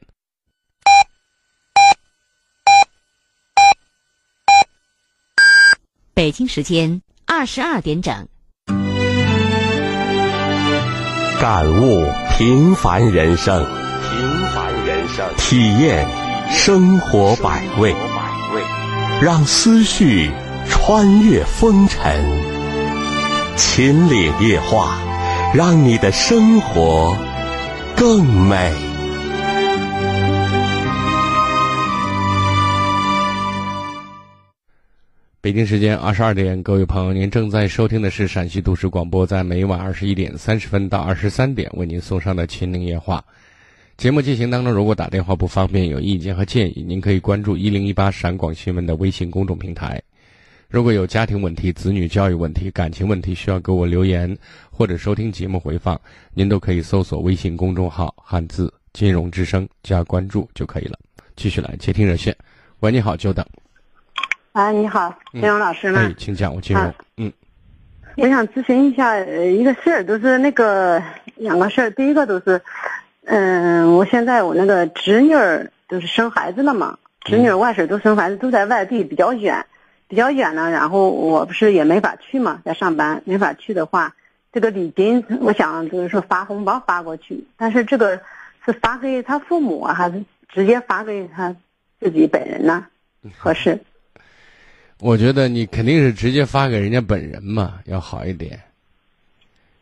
[6.15, 8.29] 北京时间二十二点整。
[11.41, 12.07] 感悟
[12.39, 16.09] 平凡人生，平凡人生，体验
[16.51, 17.93] 生活百味，
[19.21, 20.31] 让思绪
[20.69, 22.01] 穿越风尘
[23.57, 24.99] 秦岭夜话
[25.55, 27.17] 让你的生活
[27.97, 28.73] 更美。
[35.41, 43.23] 北京时间二十二点各位朋友您正在收听的是陕西都市广播在每晚二十一点三十分到二十三点为您送上的秦岭夜话。
[43.97, 50.03] 节目进行当中如果打电话不方便有意见和建议您可以关注一零一八陕广新闻的微信公众平台。
[50.75, 54.37] 如果有家庭问题、子女教育问题、感情问题需要给我留言
[54.73, 55.97] 或者收听节目回放，
[56.35, 60.99] 您都可以搜索微信公众号“汉字金融之声”加关注就可以了。
[61.37, 62.37] 继续来接听热线，
[62.81, 63.47] 喂，你好，久等。
[64.51, 66.01] 啊，你好，金融老师吗？
[66.01, 66.93] 哎，请讲，我金融。
[67.19, 67.33] 嗯，
[68.17, 71.01] 我想咨询一下呃一个事儿，都是那个
[71.37, 71.91] 两个事儿。
[71.93, 72.61] 第一个就是，
[73.27, 79.65] 嗯，我现在我那个侄女儿都是生孩子了嘛，侄女儿外甥都生孩子，都在外地，比较远，
[80.09, 80.71] 比较远呢。
[80.71, 84.15] 然后我不是也没法去嘛，在上班，没法去的话，
[84.53, 88.21] 这个礼金我想就是说发红包发过去，但是这个
[88.65, 91.55] 是发给他父母啊，还是直接发给他
[92.01, 92.87] 自己本人呢？
[93.37, 93.79] 合适？
[95.01, 98.61] 我觉得你肯定是直接发给人家本人嘛，要好一点。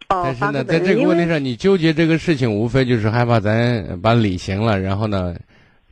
[0.09, 5.37] 哦，但是呢，在这个问题上，你纠结这个事情，无非就是害怕咱把礼行了，然后呢，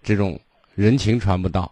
[0.02, 0.38] 这种
[0.74, 1.70] 人情传不到。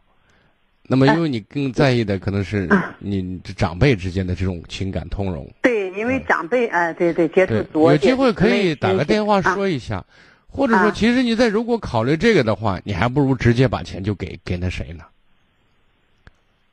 [0.91, 2.67] 那么，因为你更在意的可能是
[2.99, 5.47] 你长辈之间的这种情感通融。
[5.63, 10.03] 对，因为长辈哎，对对，接触多，有机会可以打个电话说一下，
[10.49, 15.05] 或者说，其实你在如果考虑这个的话，你还不如直接把钱就给给那谁呢？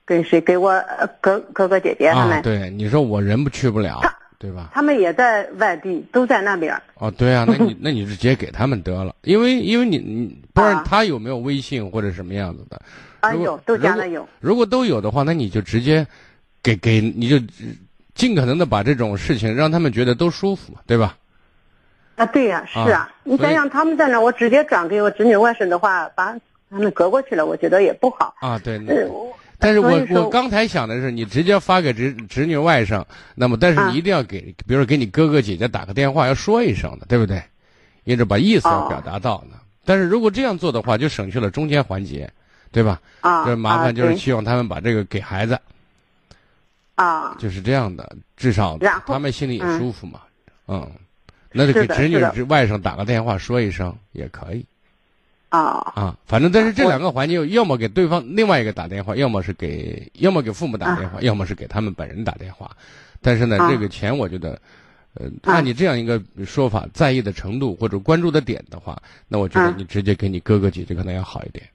[0.07, 0.39] 给谁？
[0.39, 0.81] 给我
[1.19, 2.41] 哥哥哥姐姐他们。
[2.41, 3.99] 对，你说我人不去不了，
[4.39, 4.69] 对吧？
[4.73, 6.73] 他们也在外地，都在那边。
[6.99, 12.77] 哦，对啊，那你 那你就直接给他们得了，因为因为你你不知道他有没有微信或者什么样子的。
[12.77, 12.81] 啊，
[13.33, 14.27] 有都加了有。
[14.39, 16.05] 如果都有的话，那你就直接
[16.61, 17.39] 给给你就
[18.13, 21.17] 尽可能的把这种事情让他们觉得都舒服嘛，对吧？
[22.15, 23.11] 啊，对呀，是啊。
[23.23, 26.35] 你想想，他们在那，我直接转给我侄女外甥的话，把
[26.69, 28.33] 他们隔过去了，我觉得也不好。
[28.39, 28.79] 啊，对。
[29.57, 33.03] 但是我我刚才想的是，你直接发给侄侄女外甥，
[33.35, 37.41] 那么但是你一定要给，比如说给你哥哥姐姐打个电话，要说一声的，对不对？
[38.03, 39.57] 因着把意思要表达到呢。
[39.83, 42.29] 但是如果这样做的话，就省去了中间环节，
[42.71, 42.99] 对吧？
[43.21, 45.59] 啊，这麻烦就是希望他们把这个给孩子。
[46.95, 50.21] 啊，就是这样的，至少他们心里也舒服嘛。
[50.67, 50.89] 嗯，
[51.51, 54.65] 那就给侄女外甥打个电话说一声也可以。
[55.49, 62.69] 啊啊，反正但是这两个环节，要么给对方另外一个打电话，要么是给，要么给父母打电话，要么是给他们本人打电话。
[63.21, 64.59] 但是呢，这个钱我觉得，
[65.13, 71.65] 呃，按你这样一个说法，在意的程度或者关注的点的话，那我觉得你直接给你哥哥姐姐可能要好一点。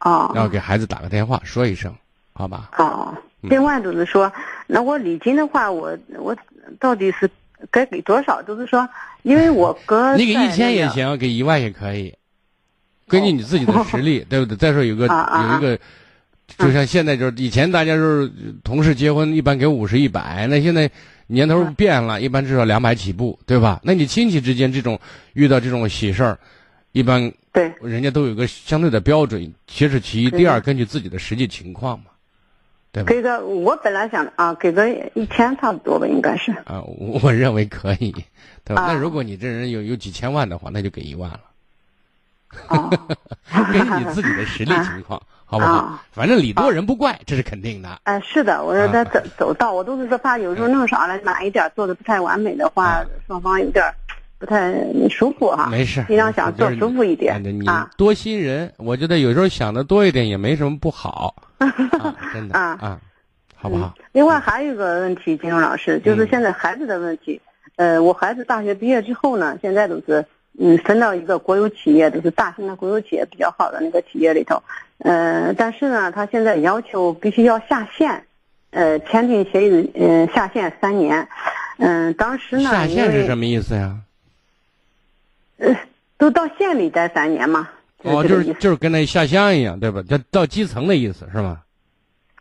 [0.00, 0.30] 哦。
[0.34, 1.94] 然后给孩子打个电话说一声，
[2.32, 2.70] 好吧？
[2.78, 3.14] 哦。
[3.42, 4.32] 另外就是说，
[4.66, 6.36] 那我礼金的话，我我
[6.80, 7.30] 到底是
[7.70, 8.42] 该给多少？
[8.42, 8.88] 就是说，
[9.22, 12.12] 因为我哥 你给一千也行，给一万也可以。
[13.06, 14.56] 根据你自己的实力， 对不对？
[14.56, 15.78] 再说有个有一个，
[16.58, 18.32] 就像现在就是以前大家就是
[18.64, 20.90] 同事结婚一般给五十一百，那现在
[21.28, 23.80] 年头变了，一般至少两百起步，对吧？
[23.84, 24.98] 那你亲戚之间这种
[25.34, 26.38] 遇到这种喜事儿，
[26.92, 32.06] 一般对人家都有个相对的标准，其实其一，第二根据自己的实际情况嘛，
[32.92, 33.08] 对吧？
[33.08, 38.14] 给个我本来想啊，给个一千差不多吧，应该是啊，我认为可以，
[38.64, 38.86] 对吧？
[38.86, 41.40] 那如果你这人有有几千万的话，那就给一万了。
[42.68, 42.88] 哦，
[43.72, 45.98] 根据你自己的实力情况， 好不好？
[46.12, 48.00] 反正礼多人不怪，这是肯定的。
[48.04, 53.84] 哎，是的，我说他走走道，我都是说怕有时候弄少了哪一点做的不太完美的话，双方有点
[54.38, 54.74] 不太
[55.08, 55.68] 舒服哈。
[55.70, 57.90] 没事，尽量想做舒服一点啊。
[57.96, 61.34] 多心人，我觉得有时候想的多一点也没什么不好。
[62.32, 63.00] 真的啊啊，
[63.54, 63.94] 好不好？
[64.12, 67.40] 另外还有一个问题，金荣老师，就是现在孩子的问题。
[67.76, 70.24] 呃，我孩子大学毕业之后呢，现在都是。
[70.58, 74.62] 嗯，分到一个国有企业，都是大型的国有企业比较好的那个企业里头。
[75.00, 78.24] 呃，但是呢，他现在要求必须要下线，
[78.70, 81.28] 呃，签订协议，嗯，下线三年。
[81.76, 83.98] 嗯，当时呢，下线是什么意思呀？
[85.58, 85.76] 呃，
[86.18, 87.68] 都到县里待三年嘛。
[88.02, 90.02] 哦，就是就是跟那下乡一样，对吧？
[90.02, 91.60] 就到基层的意思是吗？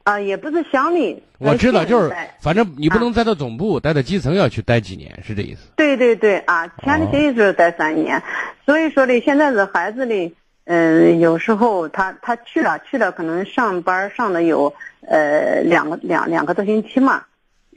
[0.04, 5.62] 啊，也不是乡里，我知道，就是反正你不能待到总部，待到基层要去待几年，是这意思。
[5.76, 8.22] 对对对，啊，签的协议是待三年，
[8.66, 14.72] 所以说呢，现在的孩子呢，嗯，有时候他他去了去了，可能上班上的有
[15.08, 17.24] 呃两个两两个多星期嘛，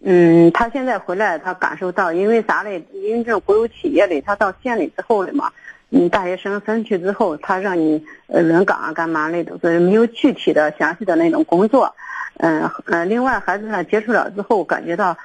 [0.02, 2.82] 嗯，他现在回来，他感受到，因为啥嘞？
[2.92, 5.50] 因为这国有企业里，他到县里之后了嘛。
[5.90, 11.94] 嗯大学生分去之后，他让你呃轮岗啊，干嘛的都是没有具体的详细的那种工作，
[12.37, 13.08] 嗯嗯。
[13.08, 15.16] 另外，孩子呢接触了之后，感觉到，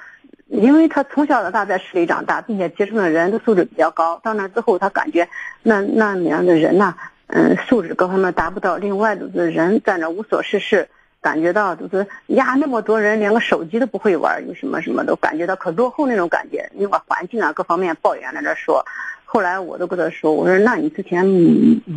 [0.48, 5.28] 因为他从小到大在市里长大，并且接触的人的素质比较高，到那之后，他感觉
[5.62, 6.94] 那那样的人呢，
[7.26, 8.78] 嗯，素质各方面达不到。
[8.78, 10.88] 另外，就是人在那无所事事，
[11.24, 18.84] 感觉到就是呀，那么多人连个手机都不会玩，有什么什么都感觉到可落后那种感觉，因为环境啊各方面抱怨在那说。
[19.24, 21.24] 后来我都跟他说，我说那你之前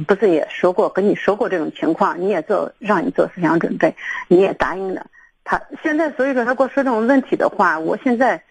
[0.08, 3.94] 不是也说过，跟你说过这种情况，你也做让你做思想准备，
[4.30, 5.06] 你也答应了。
[5.44, 8.42] 他现在所以说他给我说这种问题的话，我现在，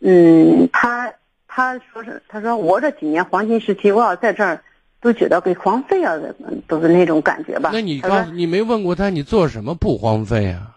[0.00, 1.12] 嗯，他
[1.46, 4.60] 他说是他说我这几年黄金时期，我要在这儿
[5.00, 6.34] 都觉得给荒废了，
[6.66, 7.70] 都是那种感觉吧。
[7.72, 10.76] 那你告你没问过他，你做什么不荒废啊？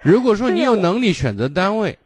[0.00, 1.98] 如果说你有能力选择单位，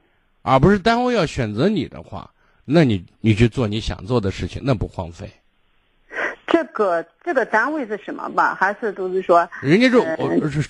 [0.42, 2.31] 而不是单位要选择你的话。
[2.64, 5.31] 那你你去做你想做的事情，那不荒废。
[6.47, 8.57] 这个这个单位是什么吧？
[8.59, 9.47] 还是都是说？
[9.61, 10.01] 人家这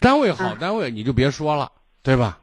[0.01, 1.71] 单位好单位，你就别说了，
[2.03, 2.41] 对吧？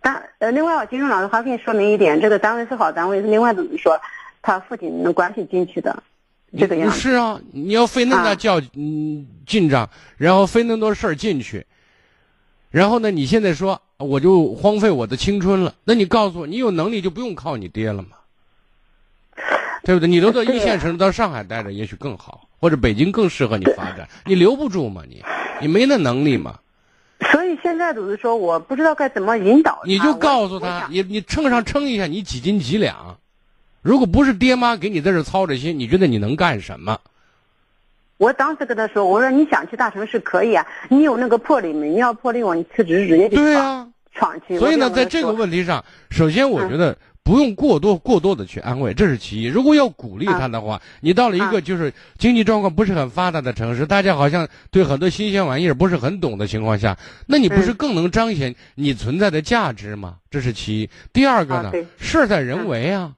[0.00, 4.00] 但呃，另外我，金钟老师还给你说明一点，这个单位是好单位，是另外怎么说，
[4.40, 6.02] 他父亲能关系进去的，
[6.58, 6.98] 这个样子。
[6.98, 11.66] 是啊，你要费那么大较嗯进账，然后费那么多事儿进去，
[12.70, 18.08] 然后呢，你现在说我就荒废我的青春了，那你告诉我，你有能力就不用靠你爹了吗？
[19.84, 20.08] 对不对？
[20.08, 24.08] 你都到一线城市，到上海待着也许更好，或者北京更适合你发展。
[24.24, 25.02] 你留不住嘛？
[25.08, 25.22] 你，
[25.60, 26.58] 你没那能力嘛？
[27.30, 33.16] 所以现在就是说，我不知道该怎么引导你就告诉他，你你称上称一下，你几斤几两？
[33.86, 36.98] 如果不是爹妈给你在这操着心，你觉得你能干什么？
[38.18, 41.90] 我当时跟他说：“我说你想去大城市可以啊，你有那个魄力没？
[41.90, 46.96] 你要魄力话，你辞职直接就闯闯去。”所以呢，在这个问题上，首先我觉得。
[47.26, 49.46] 不用过多过多的去安慰，这是其一。
[49.46, 56.96] 如果要鼓励他的话，你到了一个就是经济状况不是很发达的城市，大家好像对很多新鲜玩意儿不是很懂的情况下，
[57.26, 60.18] 那你不是更能彰显你存在的价值吗？
[60.30, 60.90] 这是其一。
[61.12, 63.12] 第二个呢，事在人为啊，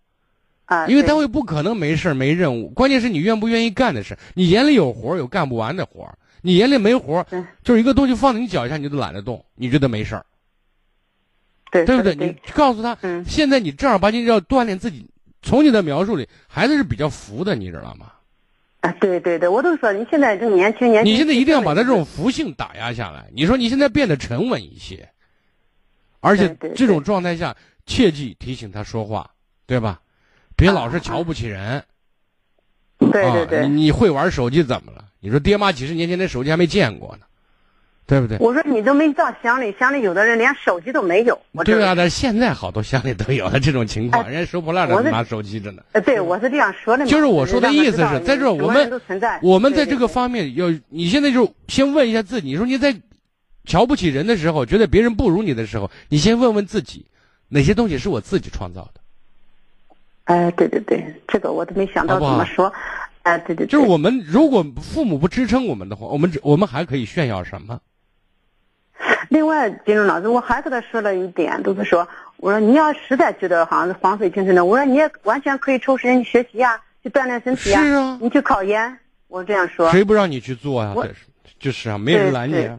[0.69, 4.17] 啊，因为单位不可能没事没任务，关键是你愿不愿意干的事。
[4.35, 6.07] 你眼里有活有干不完的活
[6.43, 7.27] 你眼里没活
[7.65, 10.27] 就是一个东西放在你脚下你都懒得动，你觉得没事儿。
[11.71, 12.15] 对对不对？
[12.15, 15.09] 你告诉他，现在你正儿八经要锻炼自己。
[15.41, 18.13] 从你的描述里，孩子是比较服的，你知道吗？
[18.81, 21.13] 啊，对对对，我都说你现在这年轻年轻。
[21.13, 23.27] 你现在一定要把他这种服性打压下来。
[23.35, 25.09] 你说你现在变得沉稳一些，
[26.21, 29.31] 而且这种状态下，切记提醒他说话，
[29.67, 30.01] 对吧？
[30.59, 31.83] 别老是瞧不起人。
[32.99, 33.67] 对对对。
[33.69, 35.07] 你你会玩手机怎么了？
[35.21, 37.23] 你说爹妈几十年前那手机还没见过呢。
[38.09, 38.39] 对不对？
[38.39, 41.39] 我说你都没到乡里，乡里有的人连手机都没有。
[41.63, 45.83] 对啊，但现在好多乡里都有了这种情况，人家收破烂的拿手机着呢。
[45.93, 47.05] 呃，对，我是这样说的。
[47.05, 48.91] 就是我说的意思是在这我们
[49.43, 52.97] 我们在这个方面要，你现在就先问一下自己，你说你在
[53.67, 57.05] 瞧不起人的时候，觉得别人不如你的时候，你先问问自己，
[57.49, 59.01] 哪些东西是我自己创造的？
[60.29, 62.71] 哎，对对对，这个我都没想到怎么说。
[63.23, 63.67] 哎，对对。
[63.67, 67.81] 就是我们如果父母不支撑我们的话，我们我们还可以炫耀什么？
[69.31, 77.83] 另外，金钟老师，我还跟他说了一点，就是说，我说你要实在觉得好像是荒废青春的，我说你也完全可以抽时间去学习呀，去锻炼身体呀。
[77.83, 78.19] 是啊。
[78.21, 79.91] 你去考研，我这样说。
[79.91, 80.95] 谁不让你去做呀？
[81.05, 81.15] 是，
[81.59, 82.67] 就是啊，没人拦你。
[82.67, 82.79] 啊。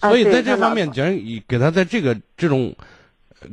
[0.00, 2.74] 所以在这方面，讲以给他在这个这种，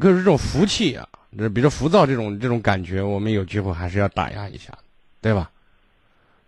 [0.02, 1.08] 就是这种福气啊，
[1.54, 4.74] 比如浮躁这种这种感觉，我们有机会还是要打压一下，
[5.22, 5.50] 对吧？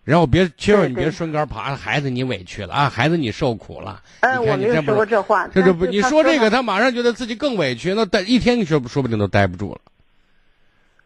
[0.04, 4.04] 然后别，千万你别顺杆爬，孩子你委屈了啊，孩子你受苦了。
[4.20, 5.48] 哎，我没有说过这话。
[5.48, 9.80] 这这不，你说这个，他马上觉得自己更委屈，那待一天你说说不定都待不住了。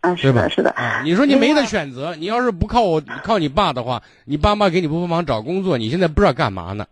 [0.02, 0.72] 啊，是的，是的。
[0.72, 6.88] 啊，你说你没得选择，你要是不靠我，靠你爸的话，你爸妈给你不帮忙找工作，你现在不知道干嘛呢。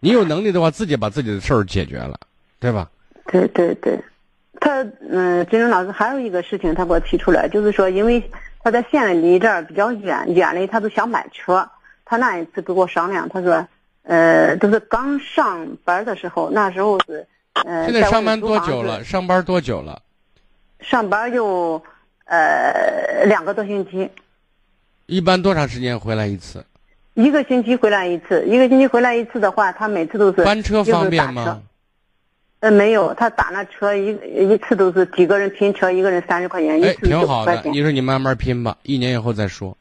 [0.00, 2.20] 你有能力的话，自己把自己的事儿解决了，
[2.60, 2.90] 对吧？
[3.28, 3.98] 对对对，
[4.62, 8.22] 他嗯，金钟老师还有一个事情，他给我提出来，就是说因为。
[8.64, 11.68] 他在县里离这儿比较远，远的他都想买车。
[12.04, 13.66] 他那一次跟我商量，他说，
[14.04, 17.26] 呃，都是刚上班的时候，那时候是，
[17.64, 17.84] 呃。
[17.86, 19.02] 现在上班多久了？
[19.02, 20.00] 上班多久了？
[20.78, 21.82] 上班就，
[22.26, 24.08] 呃，两个多星期。
[25.06, 26.64] 一般多长时间回来一次？
[27.14, 28.46] 一个星期回来一次。
[28.46, 30.44] 一个星期回来一次的话，他每次都是。
[30.44, 31.60] 班车方便吗？
[32.62, 37.60] 呃，没有，他打那车一一次都是几个人拼车，一个人三十块钱，一次挺好的。
[37.64, 39.76] 你说你慢慢拼吧，一年以后再说。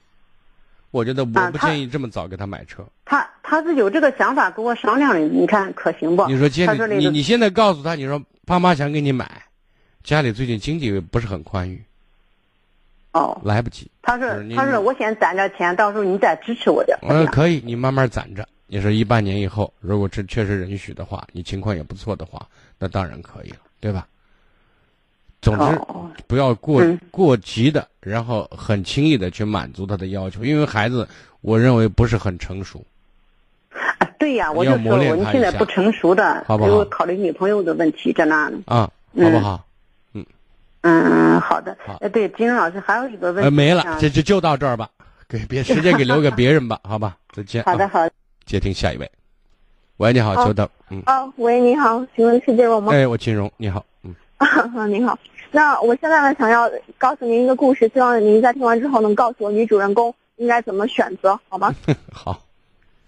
[0.90, 2.84] 我觉得我不建议这么早给他买车。
[3.06, 6.26] 他他是有这个想法跟我商量的，你看可行不？
[6.26, 9.30] 你说接着你你现在告诉他，你说爸妈想给你买，
[10.04, 11.80] 家里最近经济不是很宽裕。
[13.12, 13.40] 哦。
[13.44, 13.92] 来不及。
[14.02, 16.98] 他说他说我先攒点钱，到时候你再支持我点。
[17.04, 18.44] 嗯，可以，你慢慢攒着。
[18.66, 22.44] 你说一半年以后，如果这确实允许的话，你情况也不错的话。
[22.84, 24.08] 那当然可以了，对吧？
[25.40, 25.80] 总之，
[26.26, 31.08] 不要过过急的，然后很轻易的去满足他的要求，因为孩子，
[31.42, 32.84] 我认为不是很成熟。
[33.72, 38.58] 啊对呀，我就说我你现在不成熟的，好不好给我考虑女朋友的问题在那呢。
[38.66, 39.66] 啊，嗯好不好？
[40.14, 40.26] 嗯
[40.82, 41.78] 嗯，好的
[42.12, 43.46] 对，金荣老师还有一个问题。
[43.46, 44.90] 呃，没了，这就就到这儿吧，
[45.28, 47.64] 给别时间给留给别人吧，好吧，再见。
[47.70, 48.12] 好的，啊，好的。
[48.46, 49.12] 接听下一位。
[50.02, 52.92] 喂，你好，哦久等，嗯，啊，喂，你好，请问是这位吗？
[52.92, 54.16] 哎，我金荣，你好，嗯，
[54.76, 55.16] 啊您好。
[55.52, 61.72] 那我现在呢，想要告诉您一个故事，希望您在听完之后能告诉我女主人公应该怎么选择，好吗？
[62.12, 62.42] 好，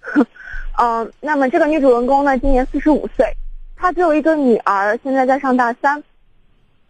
[0.78, 3.26] 嗯、那么这个女主人公呢，今年四十五岁，
[3.76, 6.04] 她只有一个女儿，现在在上大三。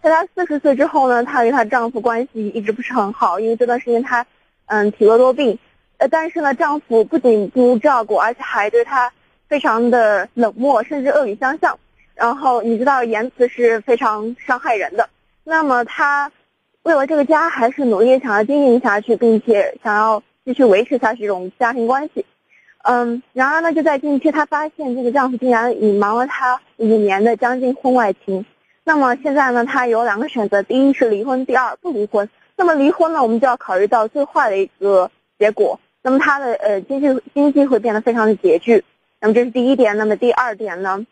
[0.01, 4.26] 在她四十岁之后呢，她与她丈夫关系一直不是很好，因为这段时间她，
[4.66, 5.58] 嗯，体弱多病。
[5.95, 9.10] 呃，但是呢，丈夫不仅不照顾，而且还对她
[9.54, 11.78] 非常的冷漠，甚至恶语相向。
[12.16, 15.08] 然后你知道，言辞是非常伤害人的。
[15.43, 16.32] 那么她
[16.82, 22.26] 为了这个家，还是努力想要经营下去，并且想要继续维持下去这种家庭关系。
[22.82, 28.43] 嗯，然而呢，就在近期，她发现这个丈夫竟然隐瞒了她五年的将近婚外情。
[28.84, 32.28] 那么现在呢，她有两个选择：第一是离婚，第二不离婚。
[32.56, 35.80] 那么离婚呢，我们就要考虑到最坏的一个结果。
[36.01, 38.84] 那么她的呃经济经济会变得非常的拮据。
[39.24, 39.98] 那么这是第一点。
[39.98, 41.08] 那么第二点呢，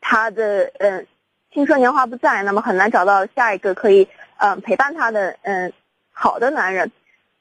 [0.00, 1.06] 她的嗯
[1.52, 4.08] 青春年华不在，那么很难找到下一个可以
[4.38, 5.72] 嗯、陪伴她的嗯、
[6.10, 6.90] 好的男人。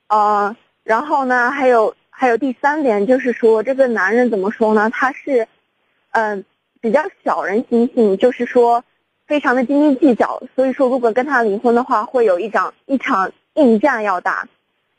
[0.07, 4.91] 呃，然后呢，还有还有第三点就是说，这个男人怎么说呢？
[4.91, 5.47] 他是
[6.11, 6.45] 嗯、
[6.79, 8.83] 比较小人心性，就是说
[9.25, 10.43] 非常的斤斤计较。
[10.55, 14.47] 所以说，如果跟他离婚的话，会有一场一场硬战要打。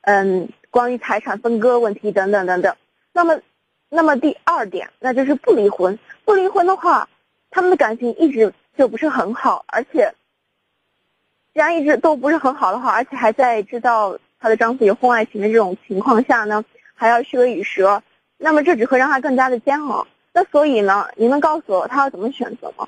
[0.03, 2.75] 嗯，关于财产分割问题等等等等。
[3.13, 3.41] 那么，
[3.89, 5.99] 那么第二点，那就是不离婚。
[6.25, 7.09] 不离婚的话，
[7.51, 10.15] 他们的感情一直就不是很好，而且，
[11.55, 16.65] 既然一直都不是很好的话，而且还在知道她的丈夫有婚外情的这种情况下呢，
[16.95, 18.03] 还要虚伪与蛇，
[18.37, 20.07] 那么这只会让她更加的煎熬。
[20.33, 22.87] 那所以呢，您能告诉我她要怎么选择吗？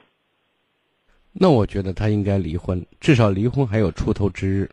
[1.33, 4.69] 那我觉得他应该离婚，至少离婚还有出头之日。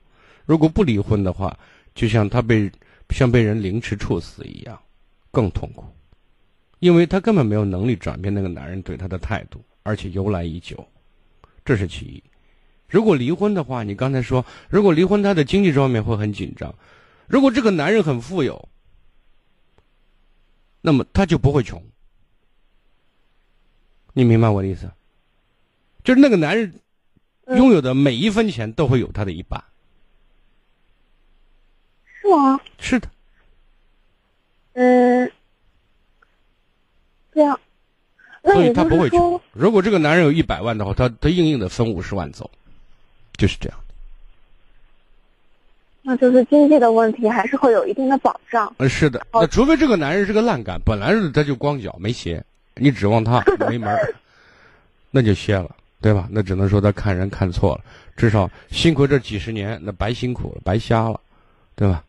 [0.45, 1.55] 如果不离婚的话，
[1.93, 2.69] 就像他被
[3.11, 4.77] 像被人凌迟处死一样，
[5.31, 5.85] 更痛苦，
[6.79, 10.87] 因为她根本没有能力转变那个男人对她的态度，而且由来已久，
[11.63, 12.23] 这是其一。
[12.89, 16.73] 如果离婚的话，你刚才说，如果离婚，他的经济方面会很紧张。
[17.27, 18.69] 如果这个男人很富有，
[20.79, 21.83] 那么他就不会穷。
[24.13, 24.89] 你明白我的意思？
[26.03, 26.73] 就是那个男人
[27.47, 29.61] 拥有的每一分钱都会有他的一半。
[32.21, 32.59] 是吗？
[32.79, 33.09] 是的，
[34.73, 35.31] 嗯，
[37.37, 37.59] 这样，
[38.41, 39.41] 那所以他不会穷是说，。
[39.53, 42.49] 如果这个男人有一百万的话，他他硬硬的分五十万走，
[43.37, 43.93] 就是这样的。
[46.01, 48.73] 那就是经济的问题还是会有一定的保障。
[48.79, 54.15] 呃，是的，那除非这个男人是个烂杆，本来是他就光脚没鞋，你指望他没门儿，
[55.11, 56.27] 那就歇了，对吧？
[56.31, 57.83] 那只能说他看人看错了，
[58.15, 61.19] 至少辛苦这几十年，那白辛苦了，白瞎了，
[61.75, 62.03] 对吧？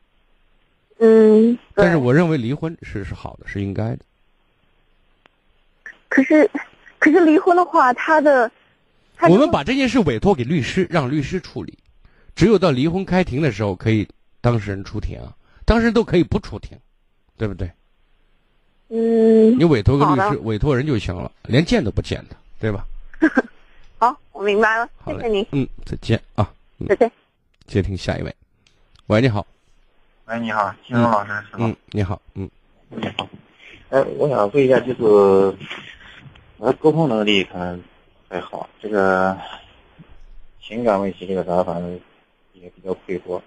[1.01, 3.99] 嗯，但是我认为离婚是是好的，是应该的。
[6.09, 6.51] 可是，
[6.99, 8.51] 可是离婚的话，他的，
[9.17, 11.77] 他我们把这件事委托给律师，让律师处理。
[12.35, 14.07] 只有到离婚开庭的时候，可以
[14.41, 15.35] 当事人出庭啊，
[15.65, 16.79] 当事人都可以不出庭，
[17.37, 17.71] 对不对？
[18.91, 22.87] 嗯你，委托个律师，委托人就行了，连见都不见他，对吧？
[23.99, 26.51] 好，我明白了，好嘞谢谢您，嗯，再见啊。
[26.79, 27.11] 嗯再见。
[27.67, 28.35] 接听下一位。
[29.09, 29.47] 喂，你好。
[30.27, 31.67] 喂，你好，金龙老师是吗？
[31.67, 32.23] 嗯，你好。
[32.35, 32.49] 嗯，
[32.89, 33.29] 你好。
[33.91, 35.57] 哎，我想问一下，就是
[36.59, 37.81] 我的沟通能力可能
[38.29, 39.39] 还好，这个
[40.61, 42.01] 情感问题这个啥，反正
[42.53, 43.41] 也比较匮乏。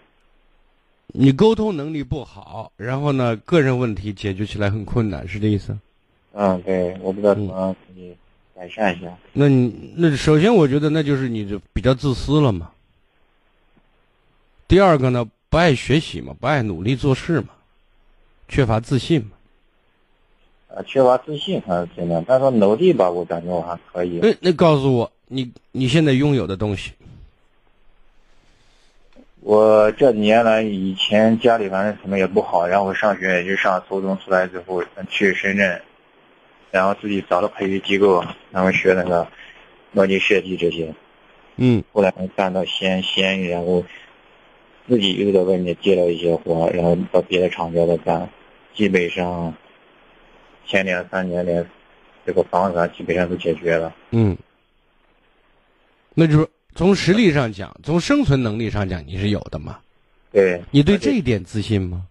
[1.08, 5.78] 你沟通能力不好，然后呢，个人问题解决起来很困难，是这意思？
[6.32, 8.16] 嗯，对，我不知道怎么可以
[8.56, 9.14] 改善一下。
[9.34, 12.72] 那你那首先我觉得那就是你就比较自私了嘛。
[14.70, 17.50] 第二个呢，不爱学习嘛，不爱努力做事嘛，
[18.48, 19.32] 缺乏自信嘛。
[20.74, 22.24] 呃，缺乏自信还是怎么样？
[22.26, 24.20] 但是说努力吧，我感觉我还可以。
[24.22, 26.92] 那那告诉我，你你现在拥有的东西，
[29.42, 35.82] 我这几年来，以前家里反正什么也不好，然后我上学也就上初中出来之后去深圳，
[36.72, 39.28] 然后自己找了培训机构，然后学那个
[39.92, 40.94] 模拟设计这些。
[41.58, 43.84] 嗯后来干到西安西安，然后
[44.88, 48.30] 自己又在外面接了一些活，然后到别的厂家再干，
[48.74, 49.54] 基本上
[50.72, 51.70] 前两三年连
[52.26, 53.94] 这个房子啊基本上都解决了。
[54.12, 54.38] 嗯，
[56.14, 59.80] 那就是从实力上讲，从生存能力上讲，你是有的嘛？
[60.32, 62.08] 对，你对这一点自信吗？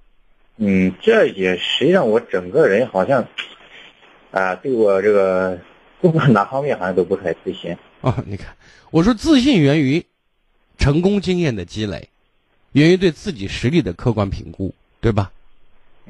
[0.58, 3.26] 嗯，这也实际上我整个人好像
[4.30, 5.58] 啊，对我这个
[6.02, 7.74] 不管哪方面好像都不太自信。
[8.02, 8.54] 哦，你看，
[8.90, 10.04] 我说自信源于
[10.76, 12.10] 成功经验的积累，
[12.72, 15.32] 源于对自己实力的客观评估，对吧？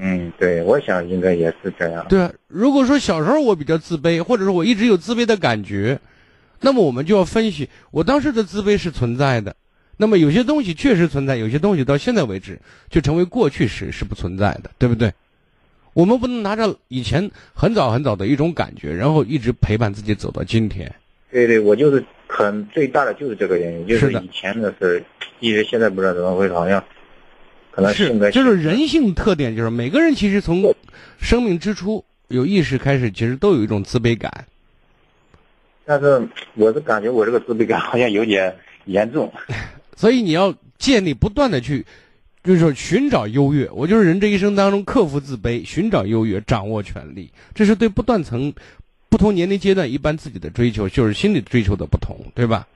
[0.03, 2.07] 嗯，对，我想应该也是这样。
[2.09, 6.01] 对啊，如果说小时候我比较自卑，或者说我一直有自卑的感觉，
[6.61, 9.55] 那么我们就要分析，我当时的自卑是存在的。
[9.99, 15.13] 那么有些东西确实存在，有些东西到现在为止就成为过去时是不存在的，对不对？
[15.93, 20.91] 我们不能拿着以前很早很早的一种感觉，然后一直陪伴自己走到今天。
[21.31, 25.05] 对对，我就是很最大的就是这个原因，就是以前的事，
[25.41, 26.83] 一直现在不知道怎么回事，好像
[27.81, 30.75] 可能性格就是人性特点，就是每个人其实从
[31.21, 34.47] 生命之初有意识开始，其实都有一种自卑感。
[35.85, 38.55] 但是我是感觉我这个自卑感好像有点
[38.85, 39.33] 严重。
[39.97, 41.85] 所以你要建立不断的去，
[42.45, 43.69] 就是说寻找优越。
[43.71, 48.53] 我就是人这一生当中克服自卑，寻找优越，掌握权力，这是对不断层、
[49.09, 52.67] 不同年龄阶段一般自己的追求，就是心理追求的不同，对吧？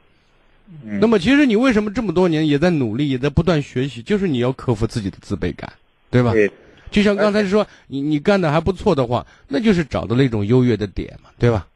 [0.82, 5.72] 那么其实你为什么这么多年也在努力，也在不断学习，就是你要克服自己的自卑感，
[6.10, 6.32] 对吧？
[6.32, 6.50] 对。
[6.90, 11.66] 就像刚才说，你你干的还不错的话，那就是找到了一种优越的点嘛，对吧？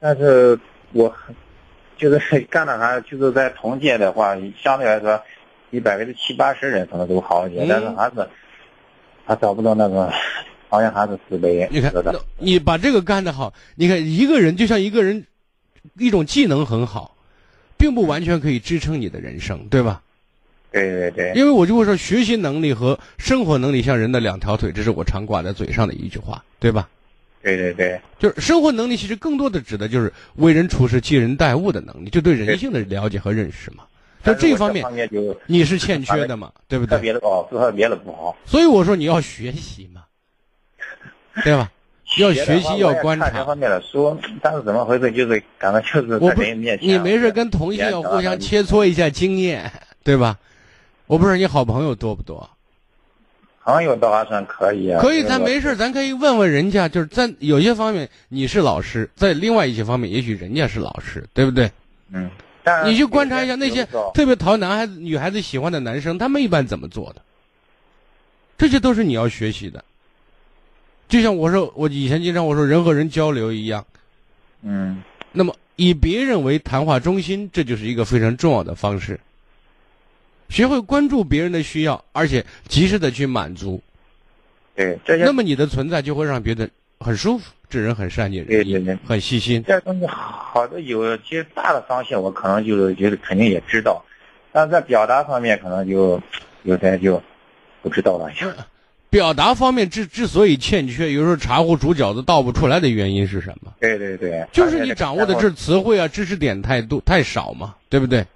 [0.00, 0.58] 但是
[0.92, 1.14] 我。
[1.96, 5.20] 就是干的还就是在同届的话，相对来说，
[5.68, 8.28] 比百分之七八十人可能都好一些，但是还是
[9.24, 10.08] 还找不到那个，
[10.68, 11.66] 好像还是自卑。
[11.72, 11.92] 你看，
[12.38, 15.26] 你把这个干得好，你看一个人就像一个人，
[15.96, 17.16] 一种技能很好，
[17.78, 20.02] 并不完全可以支撑你的人生，对吧？
[20.70, 21.32] 对对对。
[21.34, 26.88] 因为我就会说，学习能力和生活能力像人的两条腿，这是我常挂在嘴上的一句话，对吧？
[27.40, 33.84] 对对对，就是生活能力，其实更多的指的就是为人处事、接人待物的能力，就对人性的了解和认识嘛。
[34.24, 34.84] 就这方面，
[35.46, 36.98] 你是欠缺的嘛，对不对？
[36.98, 38.36] 别的哦，特别的不好。
[38.44, 40.02] 所以我说你要学习嘛，
[41.44, 41.70] 对吧？
[42.16, 43.28] 要学习，要观察。
[43.30, 45.12] 这方面的书，但是怎么回事？
[45.12, 46.88] 就是感觉就是在人面前。
[46.88, 49.70] 你没事跟同性要互相切磋一下经验，
[50.02, 50.38] 对吧？
[51.06, 52.48] 我不知道你好朋友多不多。
[53.64, 61.70] 朋友倒还算可以啊，可以，咱没事，咱可以问问人家，就是在有些方面你是老师，在另外一些方面，也许人家是老师，对不对？
[62.10, 62.30] 嗯，
[62.86, 67.20] 你去观察一下那些特别讨男孩子、女孩子喜欢的男生，他们一般怎么做的？
[68.56, 69.84] 这些都是你要学习的。
[71.08, 73.84] 就像我说，我以前经常我说，人和人交流一样，
[74.62, 75.02] 嗯，
[75.32, 79.18] 那么以别人为谈话中心，这就是一个非常重要的方式。
[80.50, 83.82] 学会关注别人的需要，而且及时的去满足。
[84.74, 89.62] 对，那么你的存在就会让别人很舒服，这人很善解人意，很细心。
[89.66, 94.04] 这东西好的有，其实大的方向我可能就是觉得肯定也知道，
[94.52, 96.20] 但是在表达方面可能就
[96.62, 97.22] 有点就
[97.82, 98.30] 不知道了。
[99.10, 103.72] 表达方面之之所以欠缺，有时候茶壶煮饺子倒不出来的原因是什么？
[103.80, 108.26] 对对对，就是你掌握的这词汇啊、知识点太多太少嘛，对不对？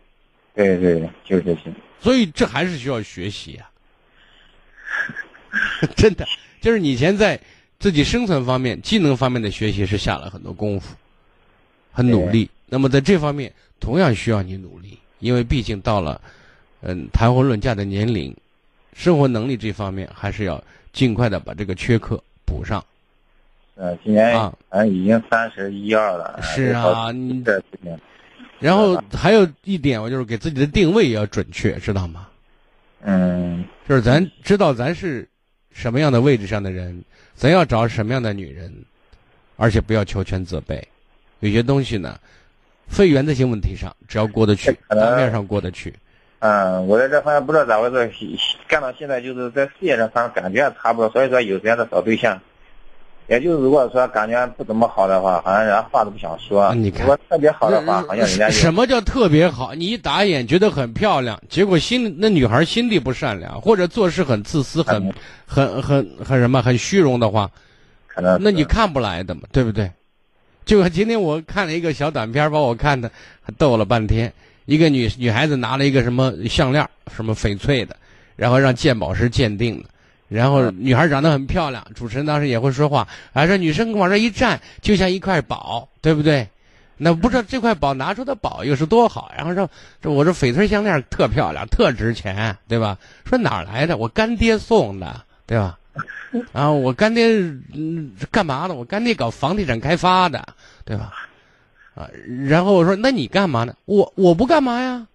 [0.55, 1.73] 对对，就是这些。
[2.01, 3.71] 所以这还是需要学习啊！
[5.95, 6.27] 真的，
[6.61, 7.39] 就是你以前在
[7.79, 10.97] 自己生存方面、技能方面的学习是下了很多功夫，
[11.93, 12.51] 很努力。
[12.69, 16.21] 那么在这方面同样需要你努力，因为毕竟到了
[16.81, 18.35] 嗯谈婚论嫁的年龄，
[18.95, 20.63] 生活能力这方面还是要
[20.93, 22.85] 尽快的把这个缺课补上。
[23.75, 26.39] 呃，今年啊，正已经三十一二了。
[26.43, 27.63] 是啊，你这
[28.59, 32.29] 然后还有一点，我就是给自己的定位也要准确，知道吗？
[33.01, 35.29] 嗯，就是咱知道咱是
[35.73, 37.03] 什么样的位置上的人，
[37.35, 38.73] 咱要找什么样的女人，
[39.57, 40.87] 而且不要求全责备。
[41.41, 42.21] 有些东西呢，
[42.87, 45.93] 非原则性问题上，只要过得去，表面上过得去。
[46.45, 48.37] 嗯，我在这方面不知道咋回事，
[48.67, 52.37] 干到现在就是在事业上，反正感觉还差不多，所以说有时间在找对象。
[53.29, 56.75] 也就是如果说感觉不怎么好的话，好像人家话都不想说。
[56.75, 59.73] 你看，如果特别好的话，好像人家什么叫特别好？
[59.75, 65.15] 你一打眼觉得很漂亮，结果心那女孩心地不善良，或者做事很自私、很
[65.47, 67.49] 很很很什么、很虚荣的话，
[68.09, 69.89] 可能那你看不来的嘛，对不对？
[70.65, 73.09] 就今天我看了一个小短片，把我看的
[73.43, 74.33] 还逗了半天。
[74.65, 77.97] 一个女女孩子拿了一个什么项链，什么翡翠的，
[78.37, 79.89] 然后让鉴宝师鉴定的。
[80.29, 86.49] 然后女孩长得很漂亮，主持人当时也会说话，还说女生往这一站就像一块宝，对不对？
[86.97, 89.33] 那不知道这块宝拿出的宝又是多好。
[89.37, 89.69] 然后说
[90.01, 92.97] 这我这翡翠项链特漂亮，特值钱，对吧？
[93.27, 93.97] 说哪来的？
[93.97, 95.79] 我干爹送的，对吧？
[96.53, 97.27] 然后我干爹
[97.75, 98.75] 嗯干嘛的？
[98.75, 100.43] 我干爹搞房地产开发的，
[100.85, 101.13] 对吧？
[101.95, 102.09] 啊，
[102.49, 103.77] 然后我说那你干嘛呢？
[103.85, 105.07] 我我不干嘛呀。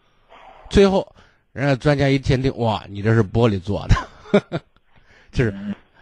[0.70, 1.16] 最后，
[1.54, 4.62] 人家专家一鉴定，哇，你这是玻璃做的。
[5.32, 5.54] 就是，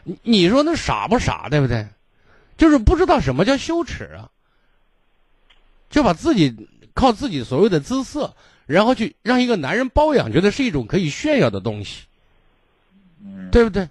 [0.04, 1.88] 你你说那傻不傻，对不对？
[2.58, 4.30] 就是不知道什么叫羞耻啊，
[5.90, 8.34] 就把自己靠自己所谓的姿色，
[8.66, 12.06] 然后去让一个男人包养，觉得是一种可以炫耀的东西，
[13.52, 13.90] 对不对？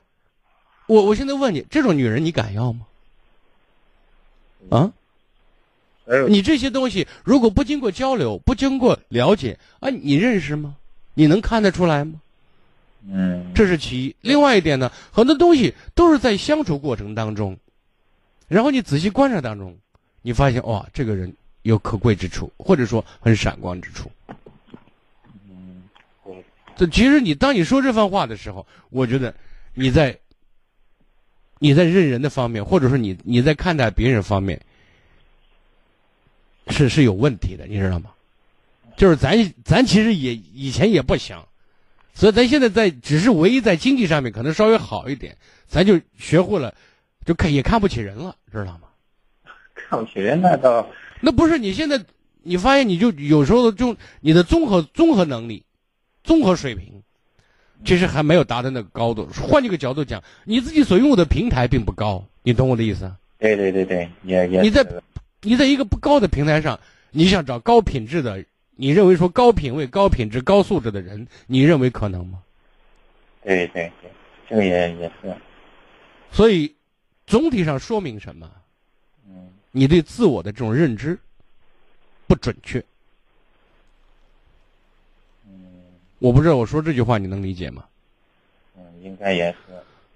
[0.86, 2.86] 我我现在问你，这种女人你敢要吗？
[4.70, 4.92] 啊？
[6.28, 10.76] 你这些东西如果不经过交流，不经过了解啊，你认识吗？
[11.14, 12.20] 你能看得出来吗？
[13.08, 14.16] 嗯，这是其一。
[14.20, 17.56] 另外一点呢，很多东西都是在相处过程当中，
[18.48, 19.74] 然后你仔细观察当中，
[20.20, 21.32] 你发现哇，这个人
[21.62, 24.10] 有可贵之处，或者说很闪光之处。
[25.48, 25.84] 嗯，
[26.76, 29.34] 这其实你当你说这番话的时候，我觉得
[29.72, 30.18] 你在
[31.58, 34.60] 你在认人的方面，或者说你你在看待别人方面。
[36.68, 38.10] 是是有问题的，你知道吗？
[38.96, 41.36] 就是咱咱其实也以前也不行，
[42.14, 45.36] 所以咱现在在只是唯一在经济上面可能稍微好一点，
[45.66, 46.72] 咱就学会了，
[47.24, 48.82] 就看也看不起人了，知道吗？
[49.74, 50.88] 看不起人那倒
[51.20, 52.00] 那不是你现在
[52.42, 55.64] 你发现你就有时候就你的综合综合能力、
[56.22, 57.02] 综合水平，
[57.84, 59.28] 其实还没有达到那个高度。
[59.42, 63.12] 换一个角度讲，你自己所拥有的平台并不高，你懂我的意思？
[63.38, 64.86] 对对对对，也也你在。
[65.44, 66.78] 你在一个不高的平台上，
[67.10, 68.44] 你想找高品质的，
[68.76, 72.42] 你认为说高品位、高品质、高素质的人，你认为可能吗？
[73.42, 74.10] 对对对，
[74.48, 75.36] 这个也也是。
[76.32, 76.74] 所以，
[77.26, 78.50] 总体上说明什么？
[79.28, 81.18] 嗯，你对自我的这种认知
[82.26, 82.82] 不准确。
[85.46, 85.54] 嗯，
[86.18, 87.84] 我不知道我说这句话你能理解吗？
[88.76, 89.58] 嗯，应该也是。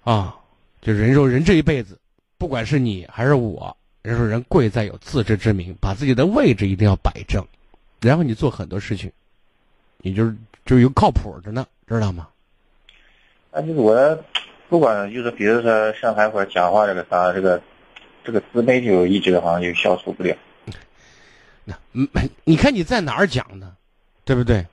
[0.04, 0.34] 啊，
[0.80, 1.98] 就人说人这一辈子，
[2.38, 3.76] 不管是你还是我。
[4.03, 7.44] 人说人贵在有自知之明，把自己的位置一定要摆正，
[8.01, 9.11] 然后你做很多事情，
[9.99, 10.34] 你就是
[10.64, 12.28] 就有靠谱的呢，知道吗？
[13.51, 14.24] 啊就是我，
[14.68, 17.61] 不管就是比如说上台或者讲话这个啥，这个
[18.24, 20.36] 这个自卑就一直好像就消除不了。
[21.64, 22.09] 那嗯，
[22.44, 23.74] 你看你在哪儿讲呢？
[24.24, 24.64] 对不对？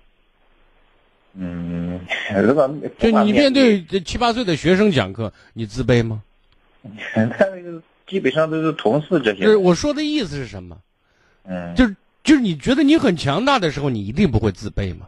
[1.34, 1.99] 嗯，
[2.43, 2.69] 如果
[2.99, 6.21] 就你面对这七八岁的学生讲课，你自卑吗？
[7.15, 7.82] 那个。
[8.07, 9.43] 基本上都是同事这些。
[9.43, 10.77] 就是我说的意思是什么？
[11.43, 15.07] 嗯，就是就是你觉得你很强大的时候，你一定不会自卑吗？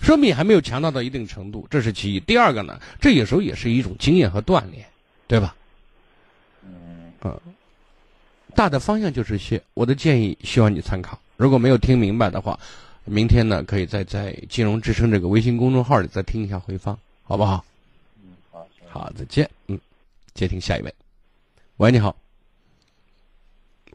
[0.00, 2.20] 说明你还没有强大到一定程度，这是其一。
[2.20, 4.84] 第二个呢，这有时候也是一种经验和锻炼，
[5.26, 5.54] 对吧？
[6.62, 7.40] 嗯嗯，
[8.54, 9.62] 大的方向就是些。
[9.72, 11.18] 我的建议希望你参考。
[11.36, 12.58] 如果没有听明白的话，
[13.04, 17.64] 明天呢可以再在金融之声这个微信公众号里再听一下回放，好不好？
[18.22, 19.48] 嗯，好，好，再见。
[19.68, 19.78] 嗯，
[20.34, 20.94] 接听下一位。
[21.78, 22.14] 喂，你好。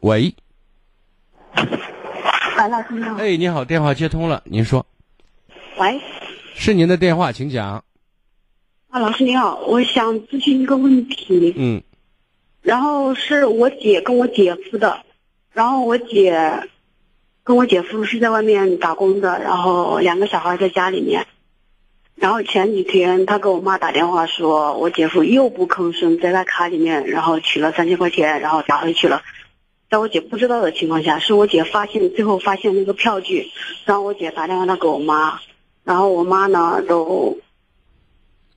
[0.01, 0.35] 喂。
[1.55, 3.15] 喂，老师你好。
[3.15, 4.85] 哎，你好，电话接通了，您说。
[5.77, 6.01] 喂。
[6.55, 7.81] 是您的电话，请讲。
[8.89, 11.53] 啊，老师你好，我想咨询一个问题。
[11.55, 11.81] 嗯。
[12.61, 15.05] 然后是我姐跟我姐夫的，
[15.53, 16.67] 然后我姐
[17.45, 21.25] 跟我姐夫是在外面打工的，然后两个小孩在家里面。
[22.19, 29.21] 然后前几天他给我妈打电话说，我姐夫又不吭声，在他卡里面，然后取了三千块钱，然后打回去了。
[29.89, 33.47] 在我姐不知道的情况下，是我姐发现最后发现那个票据，
[33.85, 35.39] 然后我姐打电话他给我妈，
[35.83, 37.37] 然后我妈呢都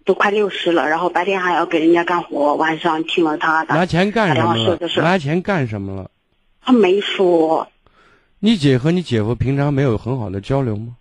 [0.04, 4.78] 都快六十了，然后白天还要给人家干活，晚上听了他拿钱干什么了？
[4.96, 6.10] 拿钱干什么了？
[6.60, 7.68] 他没说。
[8.40, 10.96] 你姐和你姐夫平常没有很好的交流吗？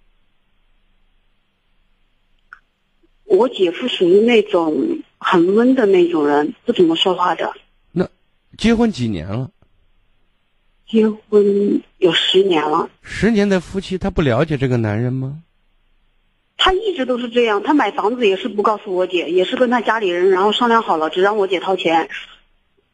[3.32, 4.76] 我姐夫属于那种
[5.18, 7.50] 很温的那种人，不怎么说话的。
[7.94, 8.06] 那
[8.58, 9.50] 结婚几年了？
[10.86, 12.90] 结婚有十年了。
[13.02, 15.38] 十年的夫妻，他不了解这个男人吗？
[16.58, 17.64] 他一直都是这样。
[17.64, 22.10] 他买房子也是不告诉我姐，也是跟他家里人然后商量好了，只让我姐掏钱。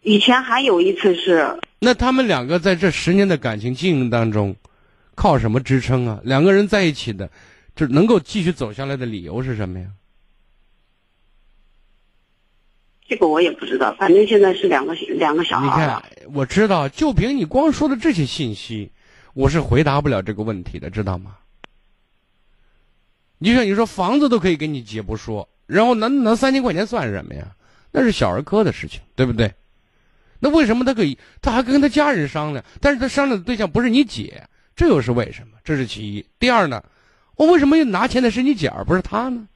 [0.04, 1.58] 以前还有一次是。
[1.80, 4.56] 那他们两个在这十年的感情经营当中，
[5.16, 6.22] 靠什么支撑啊？
[6.24, 7.28] 两个人在一起的，
[7.76, 9.88] 就能够继续走下来的理由是什么呀？
[13.08, 15.66] 这个我也不知道，反正现在是两个两个小孩。
[15.66, 16.04] 你看，
[16.34, 18.92] 我知道，就凭你光说的这些信息，
[19.34, 21.38] 我是回答不了这个问题的，知道吗？
[23.38, 27.56] 你像你说房子都可以给你姐不说，然后那那三千块钱算什么呀？
[27.92, 29.54] 那是小儿科的事情，对不对？
[30.40, 32.64] 那为什么他可以，他还跟他家人商量？
[32.82, 34.44] 但是他商量的对象不是你姐，
[34.76, 35.54] 这又是为什么？
[35.64, 36.26] 这是其一。
[36.40, 36.84] 第二呢，
[37.38, 39.48] 我为什么又拿钱的是你姐而不是他呢？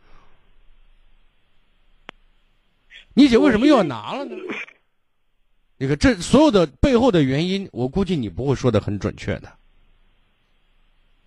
[3.14, 4.36] 你姐为什么又要拿了呢？
[5.78, 9.52] 你看，这所有的背后的原因，我估计你不会说的很准确的。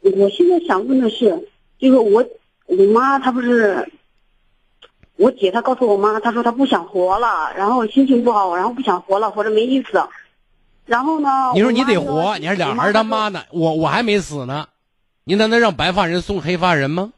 [0.01, 2.25] 我现在想问的是，就是我
[2.67, 3.91] 我妈她不是，
[5.17, 10.07] 我姐她告诉我妈，她说她不想活了，然后心情不好，然后不想活了，活着没意思。
[10.87, 11.53] 然后呢？
[11.55, 14.69] 你说你得活，你还俩孩儿他妈呢，我我还没死呢，
[15.25, 17.13] 你难道让白发人送黑发人吗？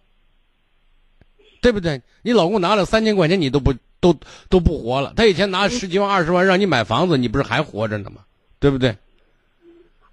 [1.61, 2.01] 对不对？
[2.23, 4.15] 你老公拿了三千块钱，你都不都
[4.49, 5.13] 都不活了。
[5.17, 8.23] 他以前拿十几万、二十万让你买房子，你不是还活着呢吗？
[8.59, 8.97] 对不对？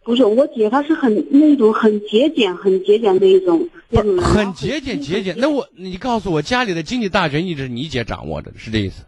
[0.06, 4.24] 不是我姐，她是很那种很节俭、很节俭的一种那种人。
[4.26, 5.36] 很节俭，节俭。
[5.38, 9.04] 那我你告诉我，家里的经济大权一直是你姐掌握着，是这意思？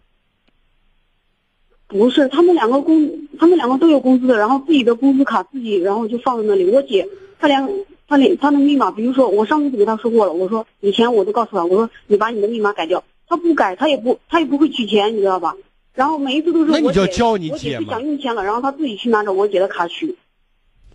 [1.88, 6.66] 不是，他们两个工，他们两个都有工资的，然后自己的工资卡自己，然后就放在那里。
[6.70, 7.06] 我姐，
[7.40, 7.70] 她连
[8.08, 15.56] 她连她的密码，比如说我上次就给她说过了，我说以前我都告诉她，我说你把你的密码改掉，她不改，他也不他也不会取钱，你知道吧？
[15.94, 20.18] 然后每一次都是那你就我姐教你我姐不姐想用钱了，然后他自己去拿着我姐的卡取。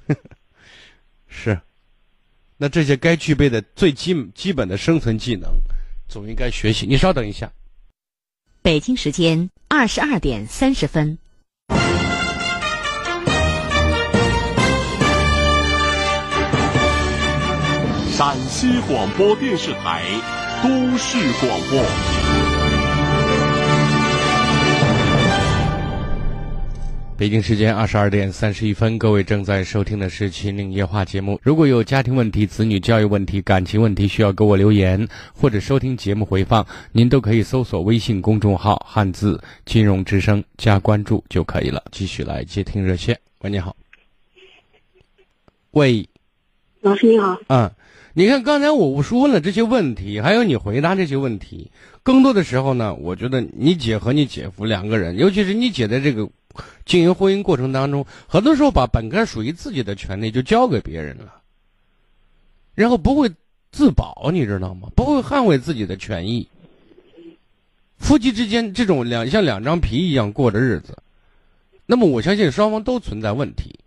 [1.26, 1.59] 是。
[2.59, 5.51] 那这些该具备的最基基本的生存技能，
[6.09, 6.87] 总应该学习。
[6.87, 7.51] 你稍等一下。
[8.61, 11.16] 北京时间二十二点三十分。
[18.12, 20.05] 陕西广播电视台
[20.63, 21.83] 都市广播。
[27.17, 31.41] 北京时间二十二点三十一分，各位正在收听的是《秦岭夜话》节目。
[31.43, 41.83] 如果有家庭问题、子女教育问题、感情问题需要给我留言，或者收听节目回放，您都可以搜索微信公众号“汉字金融之声”加关注就可以了。
[41.91, 43.19] 继续来接听热线。
[43.41, 43.75] 喂，你好。
[45.71, 46.07] 喂，
[46.83, 47.73] 老师你好，啊，
[48.21, 51.71] 你看刚才我说了这些问题，还有你回答这些问题，
[52.03, 56.29] 更多的时候呢，我觉得你姐和你姐夫两个人，尤其是你姐在这个
[56.85, 61.41] 经营婚姻过程当中，很多时候把本该属于自己的权利就交给别人了，
[62.75, 63.33] 然后不会
[63.73, 64.91] 自保，你知道吗？
[64.95, 66.47] 不会捍卫自己的权益。
[67.97, 70.95] 夫妻之间这种两像两张皮一样过的日子，
[71.87, 73.79] 那么我相信双方都存在问题。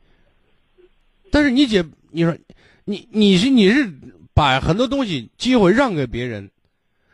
[1.29, 2.35] 但是你姐，你说
[2.83, 3.93] 你你是你是
[4.33, 6.49] 把很多东西机会让给别人，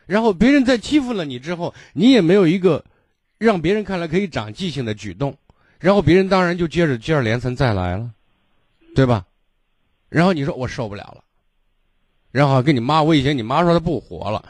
[0.06, 2.84] 然后别人在欺负了你之后，你也没有一个
[3.38, 5.38] 让别人看来可以长记性的举动，
[5.80, 8.10] 然后别人当然就接着接二连三再来了，
[8.96, 9.26] 对吧？
[10.10, 11.24] 然后你说我受不了了，
[12.32, 14.44] 然后跟你妈威胁，你妈说她不活了，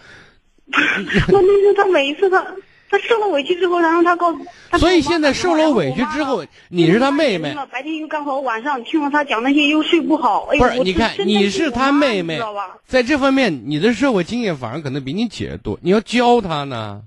[0.72, 2.46] 问题是他每一次他
[2.90, 4.40] 他受了委屈之后，然后他告诉，
[4.80, 10.48] 所以现在受了委屈之后，你是他妹妹，白天又干活，晚上听了他讲那些又睡不好。
[10.52, 10.80] 哎，不是？
[10.80, 12.40] 你看你是他妹妹
[12.86, 17.04] 在这方面你的社会经验反而可能比你姐多，你要教他呢，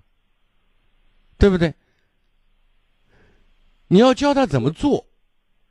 [1.39, 1.75] 对不对？
[3.89, 5.07] 你要教他怎么做，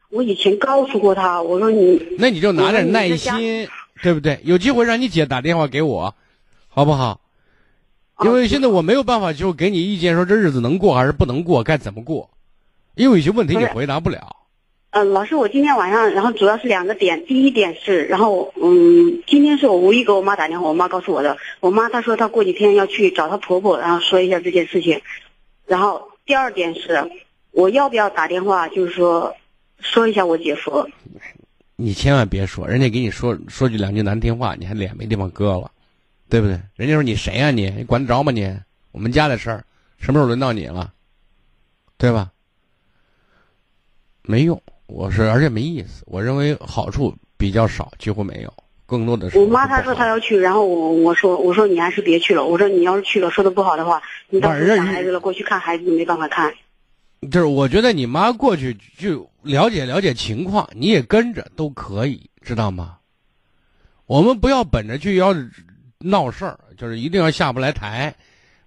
[0.09, 3.67] 我以前告诉过他，我说你，那你就拿点耐心，
[4.03, 4.41] 对不对？
[4.43, 6.13] 有机会让你姐打电话给我，
[6.67, 7.21] 好不好？
[8.25, 12.29] 因为现在我没有办法就给你意见，说这日子能过还是不能过，该怎么过？
[12.95, 14.35] 因为有些问题你回答不了。
[14.91, 17.25] 呃，老师，我今天晚上，然后主要是两个点。
[17.25, 21.37] 第一点是，然后嗯，今天是我无意给我妈打电话，我妈告诉我的。
[21.61, 24.99] 我妈她说她过几天要去找她婆婆，然后说一下这件事情。
[25.65, 27.09] 然后第二点是，
[27.51, 29.33] 我要不要打电话，就是说
[29.79, 30.85] 说一下我姐夫。
[31.77, 35.71] 你千万别说，人家给你说说句两句难听话，你还脸没地方搁了，
[36.31, 36.57] 对不对？
[36.77, 37.69] 人家说你谁呀、你？
[37.71, 38.49] 你管得着吗你？
[38.93, 39.65] 我们家的事儿，
[39.97, 40.93] 什么时候轮到你了？
[41.97, 42.31] 对吧？
[44.23, 46.05] 没用，我是而且没意思。
[46.07, 48.53] 我认为好处比较少，几乎没有，
[48.85, 52.45] 更多的是我妈她说她要去，然后我我说我说你还是别去了。
[52.45, 56.53] 我说你要是去了，说的不好的话，你到时候想孩子了，过去看孩子没办法看。
[57.29, 62.99] 就是我觉得你妈过去就了解了解情况，你也跟着都可以，知道吗？
[64.05, 65.35] 我们不要本着去要
[66.03, 68.15] 闹事儿，就是一定要下不来台，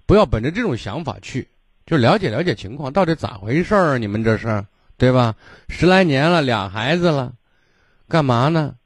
[0.06, 1.48] 不要本着这种想法去，
[1.86, 3.98] 就了解了解情况，到底咋回事儿？
[3.98, 4.64] 你们这是
[4.96, 5.34] 对吧？
[5.68, 7.34] 十来年了，俩孩子了，
[8.08, 8.76] 干嘛呢？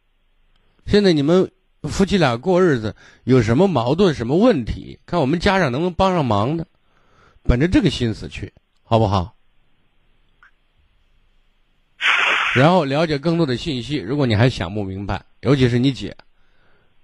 [0.86, 1.50] 现在你们
[1.82, 4.98] 夫妻俩过日子有什么矛盾、什么问题？
[5.04, 6.66] 看我们家长能不能帮上忙的，
[7.42, 9.34] 本着这个心思去，好不好？
[12.54, 13.96] 然后了解更多的信息。
[13.96, 16.16] 如果你还想不明白，尤其是你姐，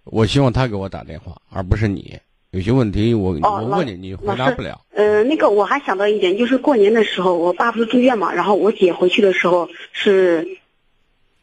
[0.05, 2.19] 我希望他给我打电话，而不是你。
[2.51, 4.81] 有些问题我、哦我问你，你回答不了。
[4.95, 10.59] 呃，那个我还想到一点，就是过年的时候，我爸不是住院嘛，然后我姐回去的时候是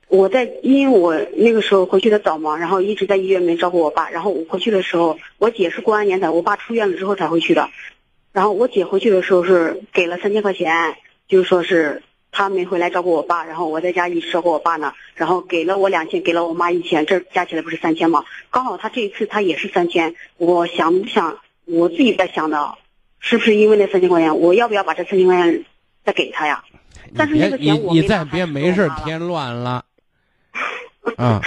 [0.08, 7.70] 我在，因为我那个时候回去的早嘛，然后一直在医院里面照顾我爸，然后我回去的时候，我姐是过完年才，我爸出院了之后才回去的，
[8.32, 10.96] 然后我姐回去的时候是给了三千块钱，
[11.28, 18.24] 就是说是她没回来照顾我爸，然后我在家一直照顾我爸呢，然后给了我两千，给了我妈一千，这加起来不是三千吗？
[18.50, 22.76] 刚好他这一次他也是三千，我想不想我自己在想的，
[23.20, 25.66] 是不是因为那三千块钱，我要不要把这三千块钱
[26.06, 26.64] 再给他呀？
[27.16, 29.84] 但是你那个钱我你再别没事添乱了，
[31.18, 31.42] 啊，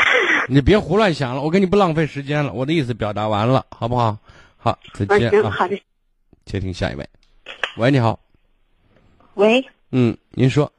[0.49, 4.19] 你别胡乱想了，我给你不浪费时间了，我的意思表达完了，好不好？
[4.59, 5.81] 好，再啊，行，见啊，好的。
[6.45, 7.09] 接听下一位。
[7.79, 8.21] 喂，你好，
[9.35, 10.71] 喂，嗯，您说，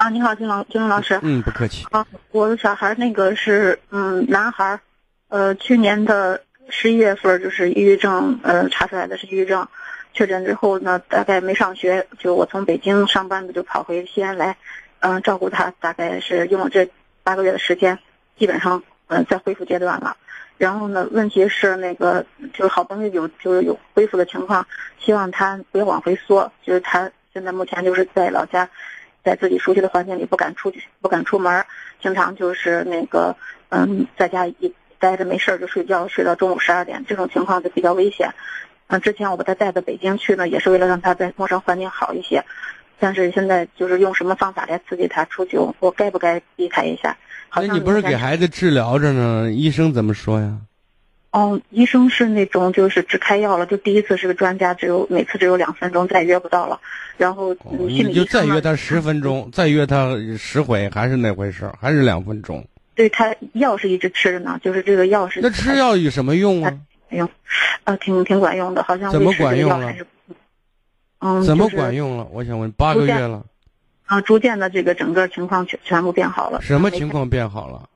[0.00, 1.20] 啊，你好，金老金龙老师。
[1.22, 4.80] 嗯，不客气，啊，我的小孩那个是嗯男孩儿，
[5.28, 6.40] 呃，去年的
[6.70, 9.68] 十一月份就是抑郁症，呃，查出来的是抑郁症，
[10.14, 14.56] 确诊之后呢，大概没上学，就我从北京上班的就跑回西安来，
[15.00, 16.90] 嗯、照顾他，大概是用了这
[17.22, 17.98] 八个月的时间，
[18.38, 20.16] 基本上嗯、呃在恢复阶段了。
[20.56, 22.24] 然后呢，问题是那个
[22.54, 24.66] 就是好不容易有就是有恢复的情况，
[24.98, 28.66] 希望他不要往回缩，就是他现在目前就是在老家，
[29.24, 31.64] 在自己熟悉的环境里不敢出去，不敢出门，
[32.00, 33.36] 经常就是那个
[33.68, 38.32] 嗯，在家一待着没事儿就睡觉，睡到中午十二点，这种情况就比较危险。
[38.88, 42.44] 嗯，之前我把他带到北京去呢，也是为了让他在陌生环境好一些，
[42.98, 47.16] 但是现在就是用什么方法来刺激他出去，我该不该逼他一下？
[47.48, 49.50] 好像那你不是给孩子治疗着呢？
[49.50, 50.56] 医生怎么说呀？
[51.32, 56.80] 哦，医生是那种就是只开药了，就第一次是个专家，只有每次只有两分钟，再约不到了。
[57.16, 62.66] 然后、你就再约他十分钟，再约他十回，还是那回事儿，还是两分钟。
[62.94, 66.78] 对他药是一直吃着呢，就是这个药是那吃药有什么用啊？
[67.10, 67.28] 用，
[67.84, 69.94] 啊，挺挺管用的，好像怎么管用了
[71.20, 72.26] 嗯，怎么管用了？
[72.32, 73.44] 我想问，八个月了，
[74.06, 76.60] 啊，逐渐的这个整个情况全全部变好了。
[76.62, 77.88] 什么情况变好了？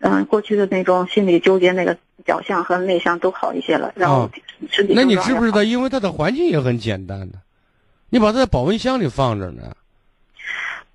[0.00, 4.30] 嗯，过去的那种心理纠结，那个表象和内向都好一些了，然后哦
[4.70, 5.62] 身体那你知不知道？
[5.62, 7.38] 因为他的环境也很简单的，
[8.10, 9.74] 你把他在保温箱里放着呢。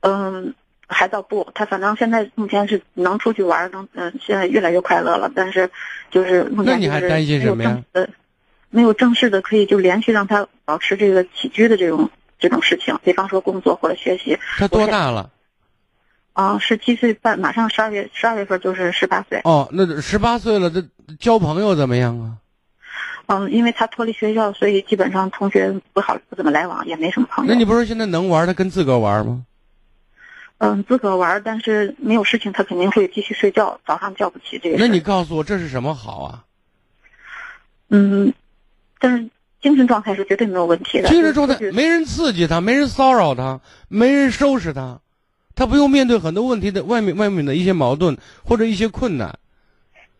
[0.01, 0.53] 嗯，
[0.87, 5.31] 还倒不，他反正现在目前是能出去玩儿，能嗯，现在越来越快乐了。
[5.33, 5.69] 但是
[6.11, 8.09] 就是目前就是那你还担心什么呀没有正式的？
[8.69, 14.37] 没有正式的可以就连续让他保持这个起居的这种这种事情，比方说工作或者学习。
[14.57, 15.29] 他多大了？
[16.33, 19.39] 啊，十七岁半，马上十二月十二月份就是十八岁。
[19.43, 20.83] 哦，那十八岁了，这
[21.19, 22.37] 交朋友怎么样啊？
[23.27, 27.53] 嗯，因为他脱离学校，所以基本上同学不好不怎么来往，也没什么朋友。
[27.53, 29.45] 那你不是现在能玩，他跟自个玩吗？
[30.57, 34.77] 嗯，自个玩，但是没有事情，他肯定会继续睡觉，早上叫不起这个。
[34.77, 36.43] 那你告诉我这是什么好啊？
[37.89, 38.33] 嗯，
[38.99, 39.29] 但是
[39.61, 41.07] 精神状态是绝对没有问题的。
[41.09, 44.99] 精神状态没人刺激他，没人骚扰他，没人收拾他，
[45.55, 49.37] 他不用面对很多问题的外面外面的一些矛盾或者一些困难。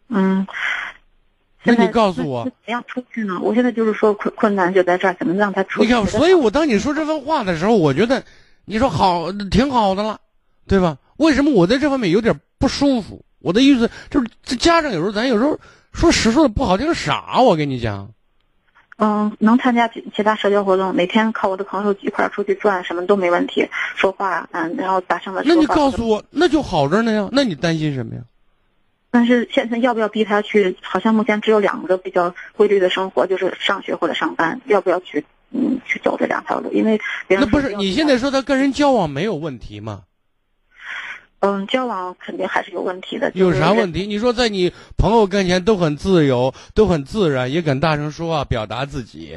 [0.09, 0.45] 嗯，
[1.63, 3.39] 那你告诉我怎么样出去呢？
[3.41, 5.88] 我现在就是说困困难就在这儿，怎么让他出去？
[5.88, 8.23] 你看，所以我当你说这番话的时候，我觉得
[8.65, 10.19] 你说好挺好的了，
[10.67, 10.97] 对吧？
[11.17, 13.23] 为什么我在这方面有点不舒服？
[13.39, 15.59] 我的意思就是，这家长有时候咱有时候
[15.91, 17.39] 说实说的不好听，傻。
[17.41, 18.11] 我跟你讲，
[18.98, 23.68] 嗯，能参加其其他社交活动，每天靠我的朋友一块儿出去转，什么都没问题。
[23.96, 25.54] 说话，嗯，然后大声的说。
[25.54, 27.30] 那你告诉我，那就好着呢呀。
[27.32, 28.22] 那你担心什么呀？
[29.12, 30.76] 但是现在要不要逼他去？
[30.82, 34.62] 好像目前只有两个比较规律的生活，就是上学或者上班。
[34.66, 35.26] 要不要去？
[35.56, 36.72] 嗯，去走这两条路？
[36.72, 40.02] 因为别人那不是你现在说他跟人交往没有问题吗？
[41.46, 43.30] 嗯，交往肯定还是有问题的。
[43.36, 44.08] 有啥问题？
[44.08, 49.36] 你说在你朋友跟前都很自由，都很自然，也敢大声说话，表达自己。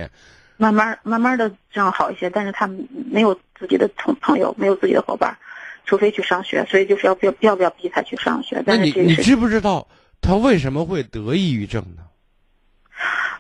[0.57, 2.71] 慢慢慢慢的这样好一些，但是他
[3.11, 5.37] 没有自己的同朋友，没有自己的伙伴，
[5.85, 8.55] 除非去上学，所以就是要不要要不要逼他去上学？
[8.59, 9.89] 那但是你你知不知道
[10.21, 12.05] 他为什么会得抑郁症呢？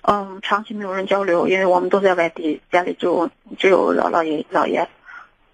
[0.02, 4.80] 嗯，长期没有人交流，因为我们都在外地，家里只有只有姥姥爷姥爷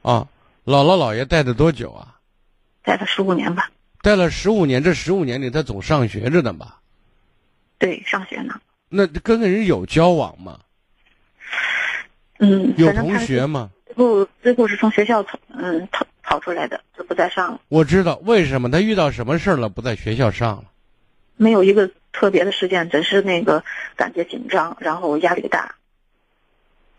[0.00, 0.26] 啊，
[0.64, 2.08] 姥姥姥爷带的多久啊？
[2.82, 3.70] 带了十五年吧，
[4.02, 6.80] 带了十五年，这十五年里他总上学着呢吧？
[7.78, 8.60] 对，上学呢。
[8.88, 10.58] 那跟人有交往吗？
[12.38, 13.70] 嗯，有同学吗？
[13.86, 20.64] 最后最后是从学校逃嗯逃逃出来的，就不再上了，我知道为什么他遇到什么事儿了，不在学校上了。
[21.36, 23.62] 没有一个特别的事件，只是那个
[23.96, 25.74] 感觉紧张，然后压力大，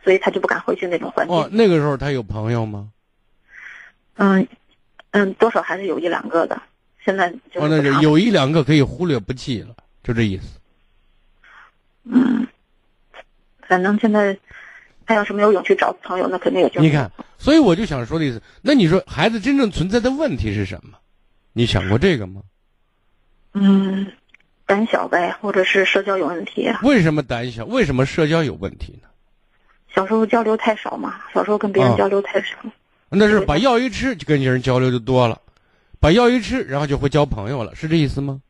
[0.04, 1.36] 所以他就不敢回去那种环境。
[1.36, 2.90] 哦，那个时候他有朋友吗？
[4.16, 4.48] 嗯
[5.14, 6.62] 嗯，多少还是有一两个的。
[7.04, 10.60] 现在就哦，那就是有一两个可以忽略不计了，就这意思。
[12.04, 12.48] 嗯，
[13.68, 14.38] 反正现在
[15.06, 20.98] 他要是没有勇气找朋友，那肯定也就你看，所以我就想说的意思，那你说孩子真正存在的问题是什么？
[21.54, 22.42] 你想过这个吗？
[23.54, 24.12] 嗯，
[24.66, 26.72] 胆小呗，或者是社交有问题。
[26.82, 27.66] 为什么胆小？
[27.66, 29.10] 为什么社交有问题呢？
[29.94, 32.58] 小时候交流太少嘛，小时候跟别人哦交流太少。
[33.14, 35.40] 那是把药一吃，就跟人交流就多了，
[36.00, 38.42] 把药一吃，然后就会交朋友了，是这意思吗？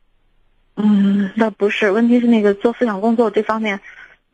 [0.76, 3.78] 嗯，那不是，问题是那个做思想工作这方面，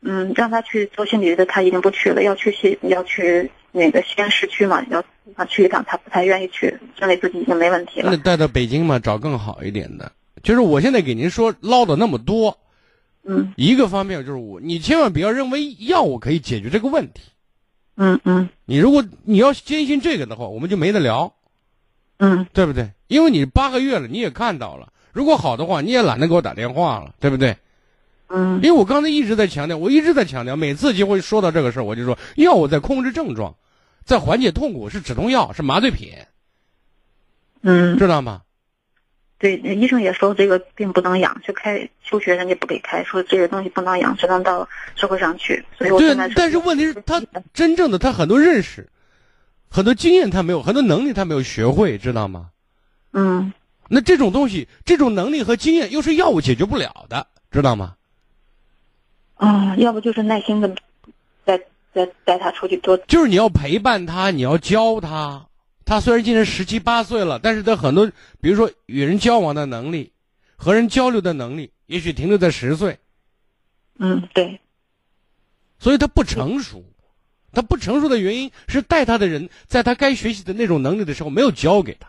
[0.01, 5.03] 嗯，让他去做心理的，他已经不去了，要去西要去那个西安市区嘛，要
[5.35, 8.17] 他去一趟，他不太愿意去，认为自己已经没问题了那。
[8.17, 10.11] 带到北京嘛，找更好一点的。
[10.41, 12.57] 就是我现在给您说唠叨那么多，
[13.23, 17.21] 嗯一个方面就是我，你千万不要认为药物可以解决这个问题。
[18.03, 21.31] 嗯嗯你如果你要坚信这个的话，我们就没得聊，
[22.17, 22.89] 嗯对不对？
[23.07, 27.55] 因为你八个月了，你也看到了，如果好的话，你也懒得给我打电话了，对不对？
[28.29, 33.55] 嗯因为我刚才一直在强调，我一直在强调，每次就会说到这个事儿，我就说药物在控制症状，
[34.03, 36.09] 在缓解痛苦是止痛药，是麻醉品，
[37.61, 38.41] 嗯，知道吗？
[39.41, 45.65] 对，医生也说这个病不能养，就开休学人家不给开，说这个东西不能养，只能到社会上去。
[45.75, 47.19] 所以我对现在，但是问题是，他
[47.51, 48.87] 真正的他很多认识，
[49.67, 52.51] 很多经验他没有，很多能力他没有学会，知道吗？
[53.13, 53.51] 嗯
[53.89, 57.95] 那这种东西，这种能力和经验又是药物解决不了的，知道吗？
[59.37, 60.69] 啊，要不就是耐心的
[61.43, 61.57] 带
[61.93, 65.47] 带带他出去多就是你要陪伴他，你要教他。
[65.91, 70.13] 他虽然今年十七八岁了，但是他很多，比如说与人交往的能力，
[70.55, 72.97] 和人交流的能力，也许停留在十岁，
[73.99, 74.61] 嗯对
[75.79, 76.81] 所以他不成熟。
[77.51, 82.07] 他不成熟的原因是带他的人在他该学习的那种能力的时候没有教给他，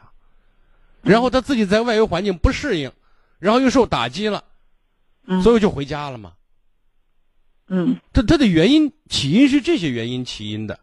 [1.03, 2.93] 然后他自己在外围环境不适应，
[3.41, 4.45] 然后又受打击了，
[5.43, 6.35] 所以就回家了嘛。
[7.67, 10.79] 嗯他他的原因起因是这些原因起因的。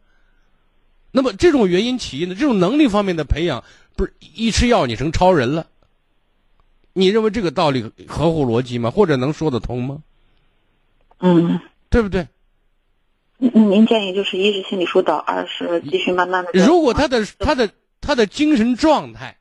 [1.11, 3.63] 那么这种原因起因的这种能力方面的培养，
[3.95, 5.67] 不是一吃药你成超人了？
[6.93, 8.91] 你认为这个道理合乎逻辑吗？
[8.91, 10.03] 或者能说得通吗？
[11.19, 12.27] 嗯对不对？
[13.39, 16.51] 嗯，您建议就是一是心理疏导，二是继续慢慢的。
[16.53, 17.69] 如果他的他的
[18.01, 19.37] 他的精神状态，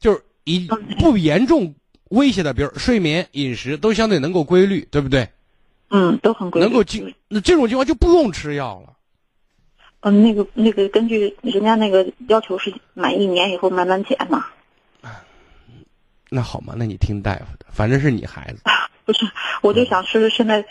[0.00, 0.68] 就是以
[0.98, 1.74] 不严重
[2.10, 5.28] 威胁的，比如睡眠、饮食都相对能够规律，对不对？
[5.90, 6.66] 嗯，都很规律。
[6.66, 8.95] 能够经那这种情况就不用吃药了。
[10.00, 14.46] 嗯，那个那个，根据人家那个要求是满一年以后慢慢减嘛。
[16.28, 18.62] 那好嘛，那你听大夫的，反正是你孩子。
[19.06, 19.24] 不是，
[19.62, 20.64] 我就想是现在，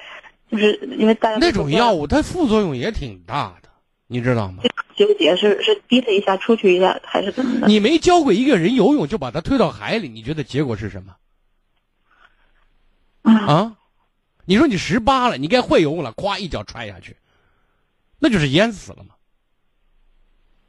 [0.52, 3.70] 就是因为大家那种药物它副作用也挺大的，
[4.08, 4.64] 你知道吗？
[4.96, 7.68] 纠结是是逼他一下出去一下，还是怎么的？
[7.68, 11.16] 你没教过一个人游泳，就把他推到海里，你觉得结果是什么？
[13.24, 13.78] 啊？
[14.46, 17.16] 你说你十八了，你该会游泳了，咵一脚踹下去，
[18.20, 19.15] 那就是淹死了嘛。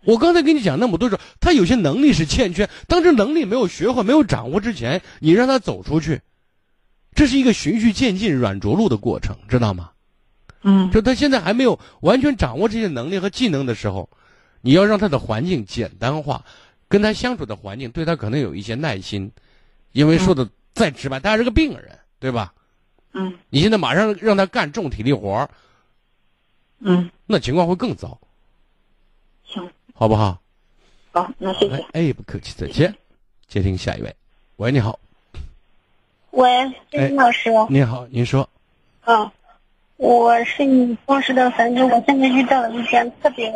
[0.07, 6.22] 我刚才跟你讲那么多，说他有些能力是欠缺，当这能力没有学会、没有掌握之前，你让他走出去，
[7.14, 9.90] 这是一个循序渐进、软着陆的过程，知道吗？
[10.62, 14.09] 嗯，就他现在还没有完全掌握这些能力和技能的时候，
[14.62, 16.44] 你要让他的环境简单化，
[16.88, 19.30] 跟他相处的环境对他可能有一些耐心，
[19.92, 22.54] 因为说的再直白，他还是个病人，对吧？
[23.12, 23.34] 嗯。
[23.50, 25.50] 你现在马上让他干重体力活儿
[26.80, 28.18] 嗯，那情况会更糟，行，
[29.99, 30.38] 好不好？
[31.11, 31.82] 好，那谢谢。
[31.92, 32.94] 哎，不客气，再见。
[33.49, 34.14] 接听下一位，
[34.57, 34.99] 喂，你好，
[36.32, 37.51] 喂，金老师。
[37.70, 38.47] 你好，您说，
[39.07, 39.30] 嗯，
[39.97, 43.51] 我是你当时的粉丝，我现在遇到了一件特别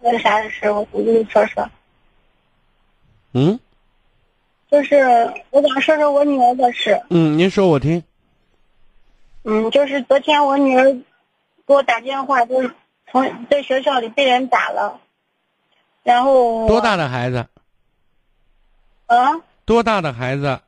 [0.00, 1.70] 那个啥的事，我我跟你说说，
[3.34, 3.60] 嗯
[4.68, 4.96] 就是
[5.50, 7.00] 我想说说我女儿的事。
[7.10, 8.02] 嗯，您说我听，
[9.44, 10.92] 嗯，就是昨天我女儿
[11.64, 12.74] 给我打电话，就是
[13.10, 15.00] 从在学校里被人打了，
[16.02, 17.46] 然后多大的孩子？
[19.06, 19.32] 啊，
[19.64, 20.60] 多大的孩子？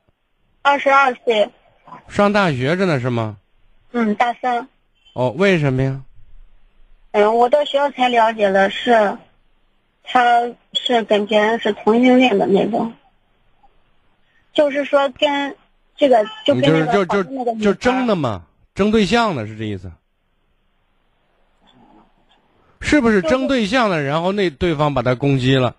[0.61, 1.49] 二十二岁，
[2.07, 3.37] 上大学着呢是吗？
[3.91, 4.67] 嗯，大三。
[5.13, 6.01] 哦，为什么呀？
[7.11, 9.17] 嗯，我到学校才了解了，是，
[10.03, 12.93] 他是跟别人是同性恋的那种，
[14.53, 15.55] 就是说跟
[15.97, 17.23] 这个就就是就就
[17.55, 18.43] 就争的嘛，
[18.75, 19.91] 争对象的是这意思？
[22.81, 25.75] 是不是争对象了，然后那对方把他攻击了？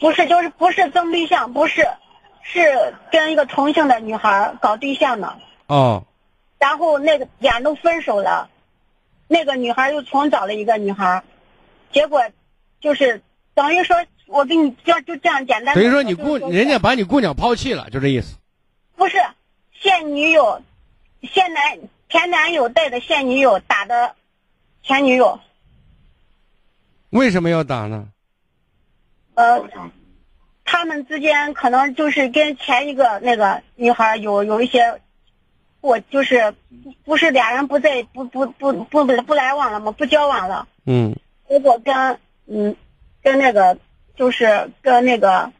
[0.00, 1.86] 不是，就是不是争对象，不是，
[2.42, 5.36] 是跟一个同性的女孩搞对象呢，
[5.66, 6.04] 哦，
[6.58, 8.48] 然后那个俩人都分手了，
[9.26, 11.22] 那个女孩又重找了一个女孩，
[11.92, 12.22] 结果
[12.80, 13.20] 就是
[13.54, 13.96] 等于说，
[14.26, 18.36] 我跟你就就这样简单等于说你姑人家把你姑娘抛弃了，就这意思。
[18.96, 19.18] 不是
[19.72, 20.62] 现女友，
[21.22, 21.78] 现男
[22.08, 24.14] 前男友带的现女友打的
[24.82, 25.40] 前女友，
[27.10, 28.08] 为什么要打呢？
[29.34, 29.68] 呃，
[30.64, 35.00] 他们之间可能就是跟前一个那个女孩有有一些，
[35.80, 36.54] 我就是
[37.04, 39.92] 不是俩人不在不不不不不不来往了吗？
[39.92, 41.16] 不交往了，嗯
[41.48, 42.76] 结果跟嗯
[43.22, 43.78] 跟那个
[44.16, 45.52] 就是跟那个，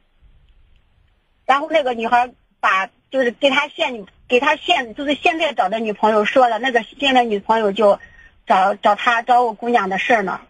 [1.47, 2.31] 然后那个女孩
[2.61, 7.99] 把就是给他现女给他现就是现在找的女朋友说了，那个现在女朋友就
[8.47, 10.41] 找找他找我姑娘的事儿呢。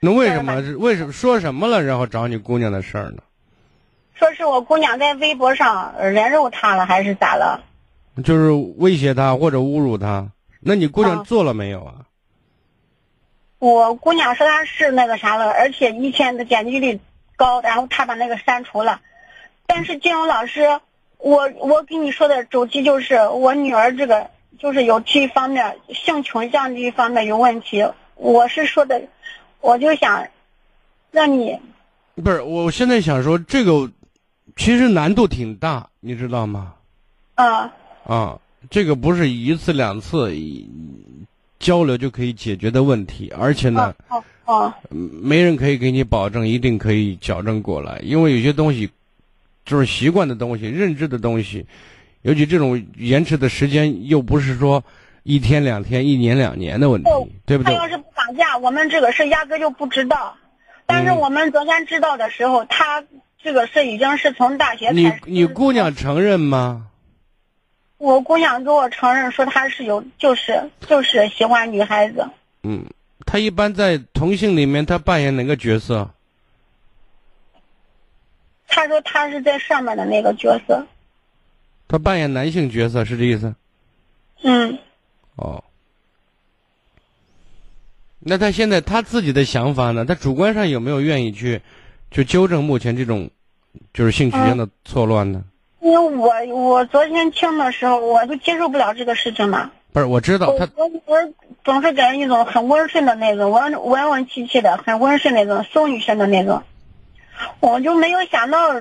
[0.00, 0.54] 那为什么？
[0.78, 1.82] 为什么说什么了？
[1.82, 3.22] 然后找你姑娘的事儿呢？
[4.14, 7.62] 说是我姑娘在微博上人肉他了，还是咋了？
[8.24, 10.28] 就是威胁他或者侮辱他。
[10.60, 11.94] 那你姑娘做了没有啊？
[13.58, 17.00] 我姑娘说她是那个啥了，而且以前的点击率
[17.36, 19.00] 高，然后她把那个删除了。
[19.66, 20.80] 但是金荣老师，
[21.18, 27.86] 我我跟你说的主题就是我女儿这个就是有这一方面性倾向这一方面有问题。
[28.14, 29.02] 我是说的，
[29.60, 30.26] 我就想
[31.10, 31.58] 让你
[32.14, 33.90] 不是，我现在想说这个
[34.56, 36.74] 其实难度挺大，你知道吗？
[37.34, 37.72] 啊
[38.06, 38.38] 啊，
[38.70, 40.34] 这个不是一次两次
[41.58, 48.88] 交流就可以解决的问题，而且呢，哦哦，没人可以给你保证一定可以矫正过来，因为有些东西
[49.64, 51.66] 就是习惯的东西、认知的东西，
[52.22, 54.82] 尤其这种延迟的时间又不是说
[55.26, 57.10] 一天两天、一年两年的问题，
[57.44, 57.74] 对不对？
[57.74, 60.36] 他要是不绑架，我们这个事压根就不知道。
[60.86, 63.02] 但是我们昨天知道的时候，他
[63.42, 65.20] 这个事已经是从大学开始。
[65.26, 66.86] 你你姑娘承认吗？
[67.98, 72.24] 我姑娘给我承认说她是有，就是就是喜欢女孩子。
[72.62, 72.84] 嗯，
[73.24, 76.08] 她一般在同性里面，她扮演哪个角色？
[78.68, 80.86] 她说她是在上面的那个角色。
[81.88, 83.52] 她扮演男性角色是这意思？
[84.42, 84.78] 嗯。
[85.36, 85.62] 哦。
[88.18, 90.04] 那他现在他自己的想法呢？
[90.04, 91.62] 他主观上有没有愿意去，
[92.10, 93.30] 去纠正目前这种，
[93.94, 95.44] 就是性取向的错乱呢？
[95.80, 99.70] 因为我我昨天听的时候，我就接受不了这个事情嘛。
[99.92, 100.68] 不是，我知道他。
[100.74, 101.16] 我我
[101.62, 106.64] 总是给人一种很温顺的那种，温温文气气的，很温顺那种，淑女生的那种。
[107.60, 108.80] 我就没有想到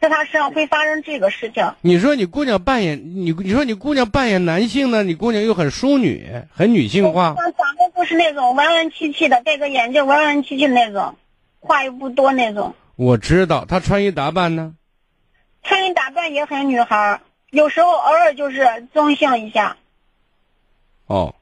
[0.00, 1.74] 在他身上会发生这个事情。
[1.80, 5.02] 你说你姑娘扮演你，你说你姑娘扮演男性呢？
[5.02, 7.34] 你姑娘又很淑女，很女性化。
[7.34, 11.16] 长得就是那种文文气气的，戴个眼镜，文文气气的那种，
[11.60, 12.74] 话又不多那种。
[12.96, 14.74] 我知道她穿衣打扮呢。
[15.62, 17.20] 穿衣打扮也很女孩，
[17.50, 19.76] 有时候偶尔就是中性一下。
[21.06, 21.34] 哦，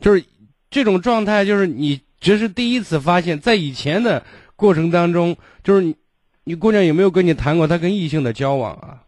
[0.00, 0.24] 就是
[0.70, 4.24] 这种状态，就是你这是第一次发现，在以前的
[4.58, 5.94] 过程当中，就是你，
[6.42, 8.98] 你姑娘有没有跟你谈过她跟异性的交往啊？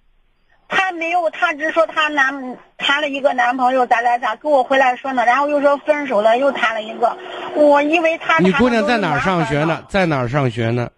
[0.69, 7.19] 她没有，她只说她男谈了一个男朋友，咋咋咋，跟我回来说呢，然后又说分手了，又谈了一个。
[7.57, 8.39] 我因为她。
[8.39, 9.85] 你姑娘在哪儿上学呢？
[9.89, 10.89] 在哪儿上学呢？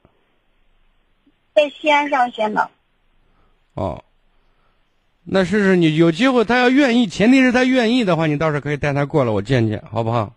[1.54, 2.68] 在西安上学呢。
[3.72, 4.04] 哦，
[5.24, 10.34] 那试试你有机会，她要愿意，前提是他愿意的话，你倒是可以带她过来，我见见，好不好？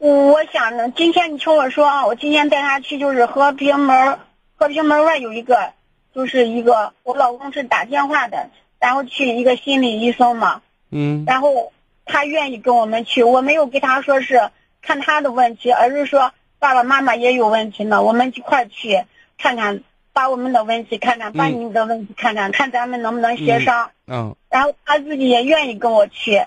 [0.00, 4.18] 我想呢，今天你听我说啊，我今天带他去，就是和平门，
[4.56, 5.74] 和平门外有一个，
[6.14, 8.48] 就是一个我老公是打电话的，
[8.78, 11.72] 然后去一个心理医生嘛，嗯，然后
[12.06, 19.04] 他愿意跟我们去，我没有跟他说是看他的问题，而是说爸爸妈妈也有问题呢，我们一块去
[19.38, 19.82] 看看。
[20.12, 23.92] 把我们的问题看看，把你的问题看看，看咱们能不能协商。
[24.08, 24.34] 嗯。
[24.50, 26.46] 然后他自己也愿意跟我去。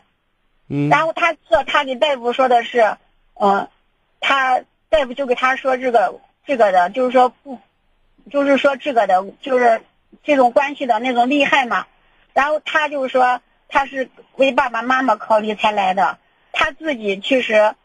[0.67, 0.89] 嗯。
[0.89, 2.97] 然后他这他给大夫说的是，
[3.35, 3.67] 嗯，
[4.19, 7.59] 他大夫就给他说这个这个的，就是说不，
[8.31, 9.81] 就是说这个的，就是
[10.23, 11.85] 这种关系的那种厉害嘛。
[12.33, 16.17] 然后他就说他是为爸爸妈妈考虑才来的，
[16.51, 17.75] 他自己其实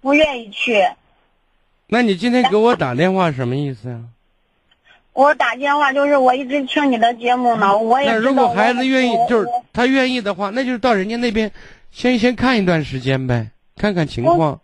[0.00, 0.88] 不愿意去。
[1.86, 4.00] 那你今天给我打电话什么意思呀？
[5.12, 11.52] 我打电话就是我一直听你的节目呢，我也那如果孩子愿意，就是他愿意的话，那就是到人家那边
[11.90, 14.60] 先先看一段时间呗，看看情况。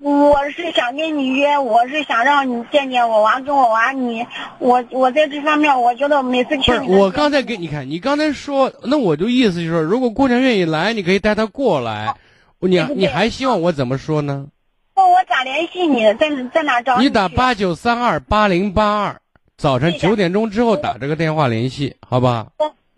[0.00, 4.24] 我是想跟你约，我是想让你见见我娃，跟我娃你，
[4.60, 6.76] 我我在这方面我觉得每次听。
[6.84, 12.14] 不是，我刚才给你看，你刚才说，那我就意思就是说，如果姑娘愿意来，你可以带她过来。
[12.60, 14.46] 你你还希望我怎么说呢？
[14.94, 16.04] 那我咋联系你？
[16.14, 17.04] 在在哪找你？
[17.04, 19.20] 你打八九三二八零八二。
[19.56, 22.46] 早晨九点钟之后打这个电话联系，好吧？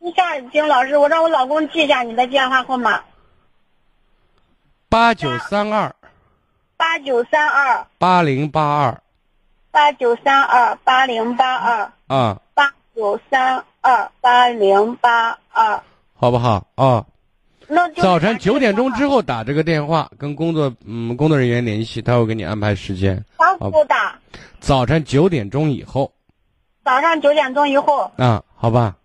[0.03, 3.01] 一下，金老师，我让我老公记一下你的电话号码。
[4.91, 5.95] 八九三二。
[6.77, 7.87] 八九三二。
[7.97, 9.03] 八零八二。
[9.71, 11.93] 八九三二八零八二。
[12.09, 12.41] 啊。
[12.55, 15.81] 八九三二八零八二。
[16.13, 17.07] 好不好啊？
[17.69, 23.15] 那早晨九点钟之后打这个电话，跟工作嗯工作人员联系，他会给你安排时间。
[23.39, 24.19] 啥时候打？
[24.59, 26.13] 早晨九点钟以后。
[26.85, 28.11] 早上九点钟以后。
[28.17, 28.97] 啊，好吧。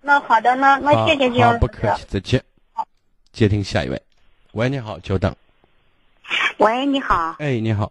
[0.00, 1.58] 那好的，那那谢谢金老师。
[1.58, 2.40] 不客气，再见。
[2.72, 2.86] 好
[3.32, 4.00] 接听下一位。
[4.54, 5.34] 喂，你好，久等。
[6.58, 7.34] 喂，你好。
[7.40, 7.90] 哎，你好。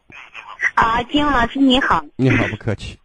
[0.75, 2.05] 啊，金老师你好。
[2.15, 2.97] 你好，不客气。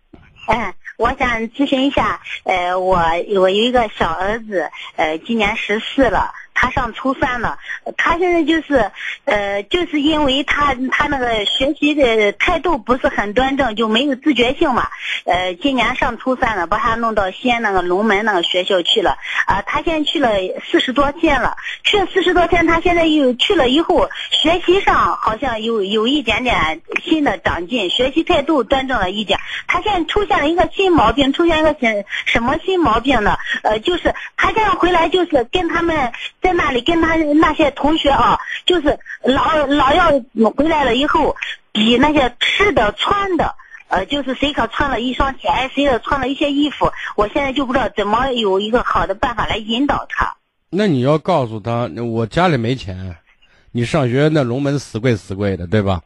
[0.47, 6.33] 嗯， 我想咨询一下，呃，我我有一个小儿子，呃，今年十四了。
[6.61, 7.57] 他上初三了，
[7.97, 8.91] 他现在就是，
[9.27, 14.89] 呃，就是因为他他那个学习的态度不是很端正，就没有自觉性嘛。
[15.25, 19.17] 呃，今年上初三了，把他弄到西安那个龙门那个学校去了。
[19.47, 20.31] 啊，他现在去了
[20.69, 29.39] 四十多天了，去了四十多天，他现在又去了以后，学习上好像有有一点点新的长进，学习态度端正了一点。
[29.69, 33.39] 他现在出现了一个新毛病，出现一个什什么新毛病呢？
[33.63, 36.11] 呃，就是他现在回来就是跟他们。
[36.53, 40.11] 那里跟他那些同学啊，就是老老要
[40.57, 41.37] 回来了以后，
[41.73, 43.55] 比那些吃的穿的，
[43.89, 50.37] 呃，就是谁可穿了一双鞋，谁的穿了一些衣服，我现在就不知道怎么有一个好的办法来引导他。
[50.71, 53.17] 那你要告诉他，我家里没钱，
[53.73, 56.03] 你上学那龙门死贵死贵的，对吧？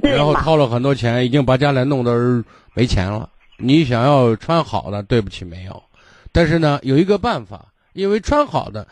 [0.00, 0.16] 对。
[0.16, 2.42] 然后掏了很多钱，已经把家里弄得
[2.74, 3.28] 没钱了。
[3.58, 5.82] 你想要穿好的，对不起，没有。
[6.32, 8.88] 但是呢，有一个办法，因为穿好的。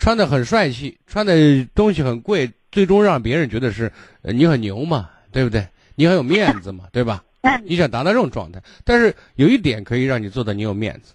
[0.00, 5.68] 穿的很帅气，穿的东西很贵，最终让别人觉得是你很牛嘛，对不对？
[5.94, 7.22] 你很有面子嘛， 对吧？
[7.64, 11.12] 你想达到这种状态，但是有一点可以让你做到你有面子，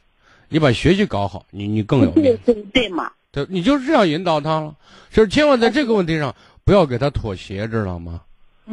[0.50, 3.12] 你把学习搞好，你你更有面子，对 对嘛？
[3.32, 4.76] 对，你就是这样引导他了，
[5.12, 6.34] 就是千万在这个问题上
[6.64, 8.22] 不要给他妥协，知道吗？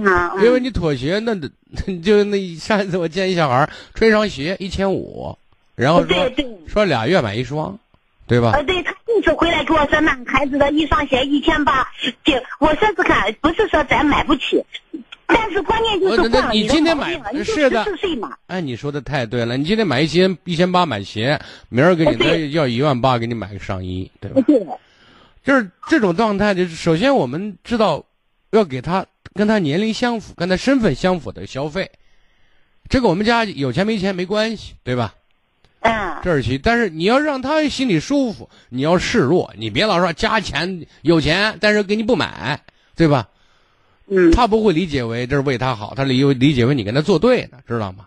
[0.04, 1.34] 啊，因为你妥协，那
[2.04, 5.34] 就那上一次我见一小孩穿一双鞋一千五，
[5.74, 6.30] 然后说
[6.68, 7.78] 说俩月买一双。
[8.24, 8.52] 对吧？
[8.52, 11.86] 呃，对他这次回来给我说，那孩子的一双鞋一千八，
[12.24, 14.64] 就我说是看，不是说咱买不起，
[15.26, 17.12] 但是关键就是那你今天买
[17.44, 18.34] 是的，十四岁嘛。
[18.46, 24.40] 哎，你说的太对了，你今天买一千一千八买鞋，明儿给你再要一万八给你买个上衣，对吧？
[24.46, 24.66] 对。
[25.44, 28.04] 就是这种状态，就是首先我们知道，
[28.50, 31.90] 要给他跟他年龄相符、跟他身份相符的消费，
[32.88, 35.14] 这个我们家有钱没钱没关系，对吧？
[35.82, 42.60] 嗯，这是其，但是你要让他心里舒服，你要示弱，你别老说加钱有钱，但是给你不买，
[42.96, 43.28] 对吧？
[44.06, 48.06] 嗯，他不会理解为这是为他好，他理理解为你跟他作对呢，知道吗？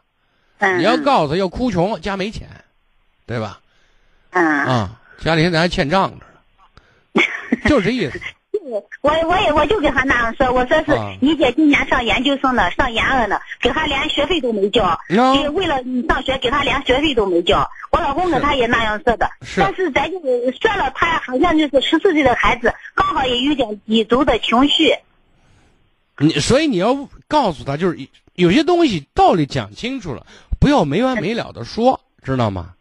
[0.60, 2.48] 嗯，你要告诉他要哭穷，家没钱，
[3.26, 3.60] 对吧？
[4.32, 6.26] 嗯啊，家里现在还欠账着
[7.14, 7.22] 呢，
[7.68, 8.20] 就这意思。
[9.02, 17.70] 我我也我就跟他那样说，我说是你姐今年上研究生了，上研二呢，给他连学费都没交，就为了你上学给他连学费都没交。
[17.92, 24.96] 我老公跟他也那样说的，但是咱就说了，他好像就是十四岁的孩子，刚好也有点低足的情绪。
[26.18, 30.26] 你所以你要告诉他，就是有些东西道理讲清楚了，
[30.60, 32.72] 不要没完没了的说，知道吗？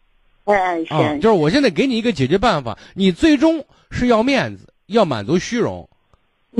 [0.45, 1.21] 嗯，行。
[1.21, 4.73] 就是我现在给你一个解决办法，你最终是要面子。
[4.87, 5.89] 要满足虚荣，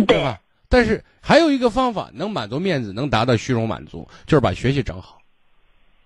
[0.07, 0.41] 对吧？
[0.67, 5.21] 但是还有一个方法能满足面子，能达到虚荣满足，就是把学习整好。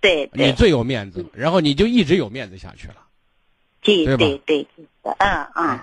[0.01, 2.95] 对，你最有面子，然后你就一直有面子下去了。
[3.81, 4.67] 对对对，
[5.03, 5.79] 嗯嗯。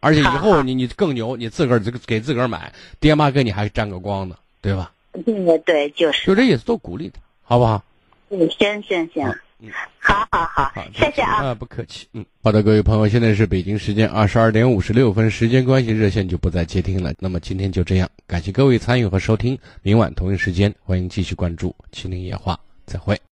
[0.00, 4.92] 而且以后你你更牛，你自个儿给自个儿买，爹妈给你还沾个光呢，对吧？
[5.24, 6.26] 对对，就是。
[6.26, 7.82] 就这意思，多鼓励他，好不好？
[8.28, 9.34] 嗯，行行行。
[9.58, 11.46] 嗯，好好好，谢谢啊！
[11.46, 12.06] 啊，不客气。
[12.12, 17.14] 嗯，好的，各位朋友，现在是北京时间二十二点五十六分，时间关系，热线就不再接听了。
[17.18, 22.54] 那么今天就这样，感谢各位参与和收听，明晚同一时间，欢迎继续关注《麒麟夜话》，
[22.84, 23.18] 再会。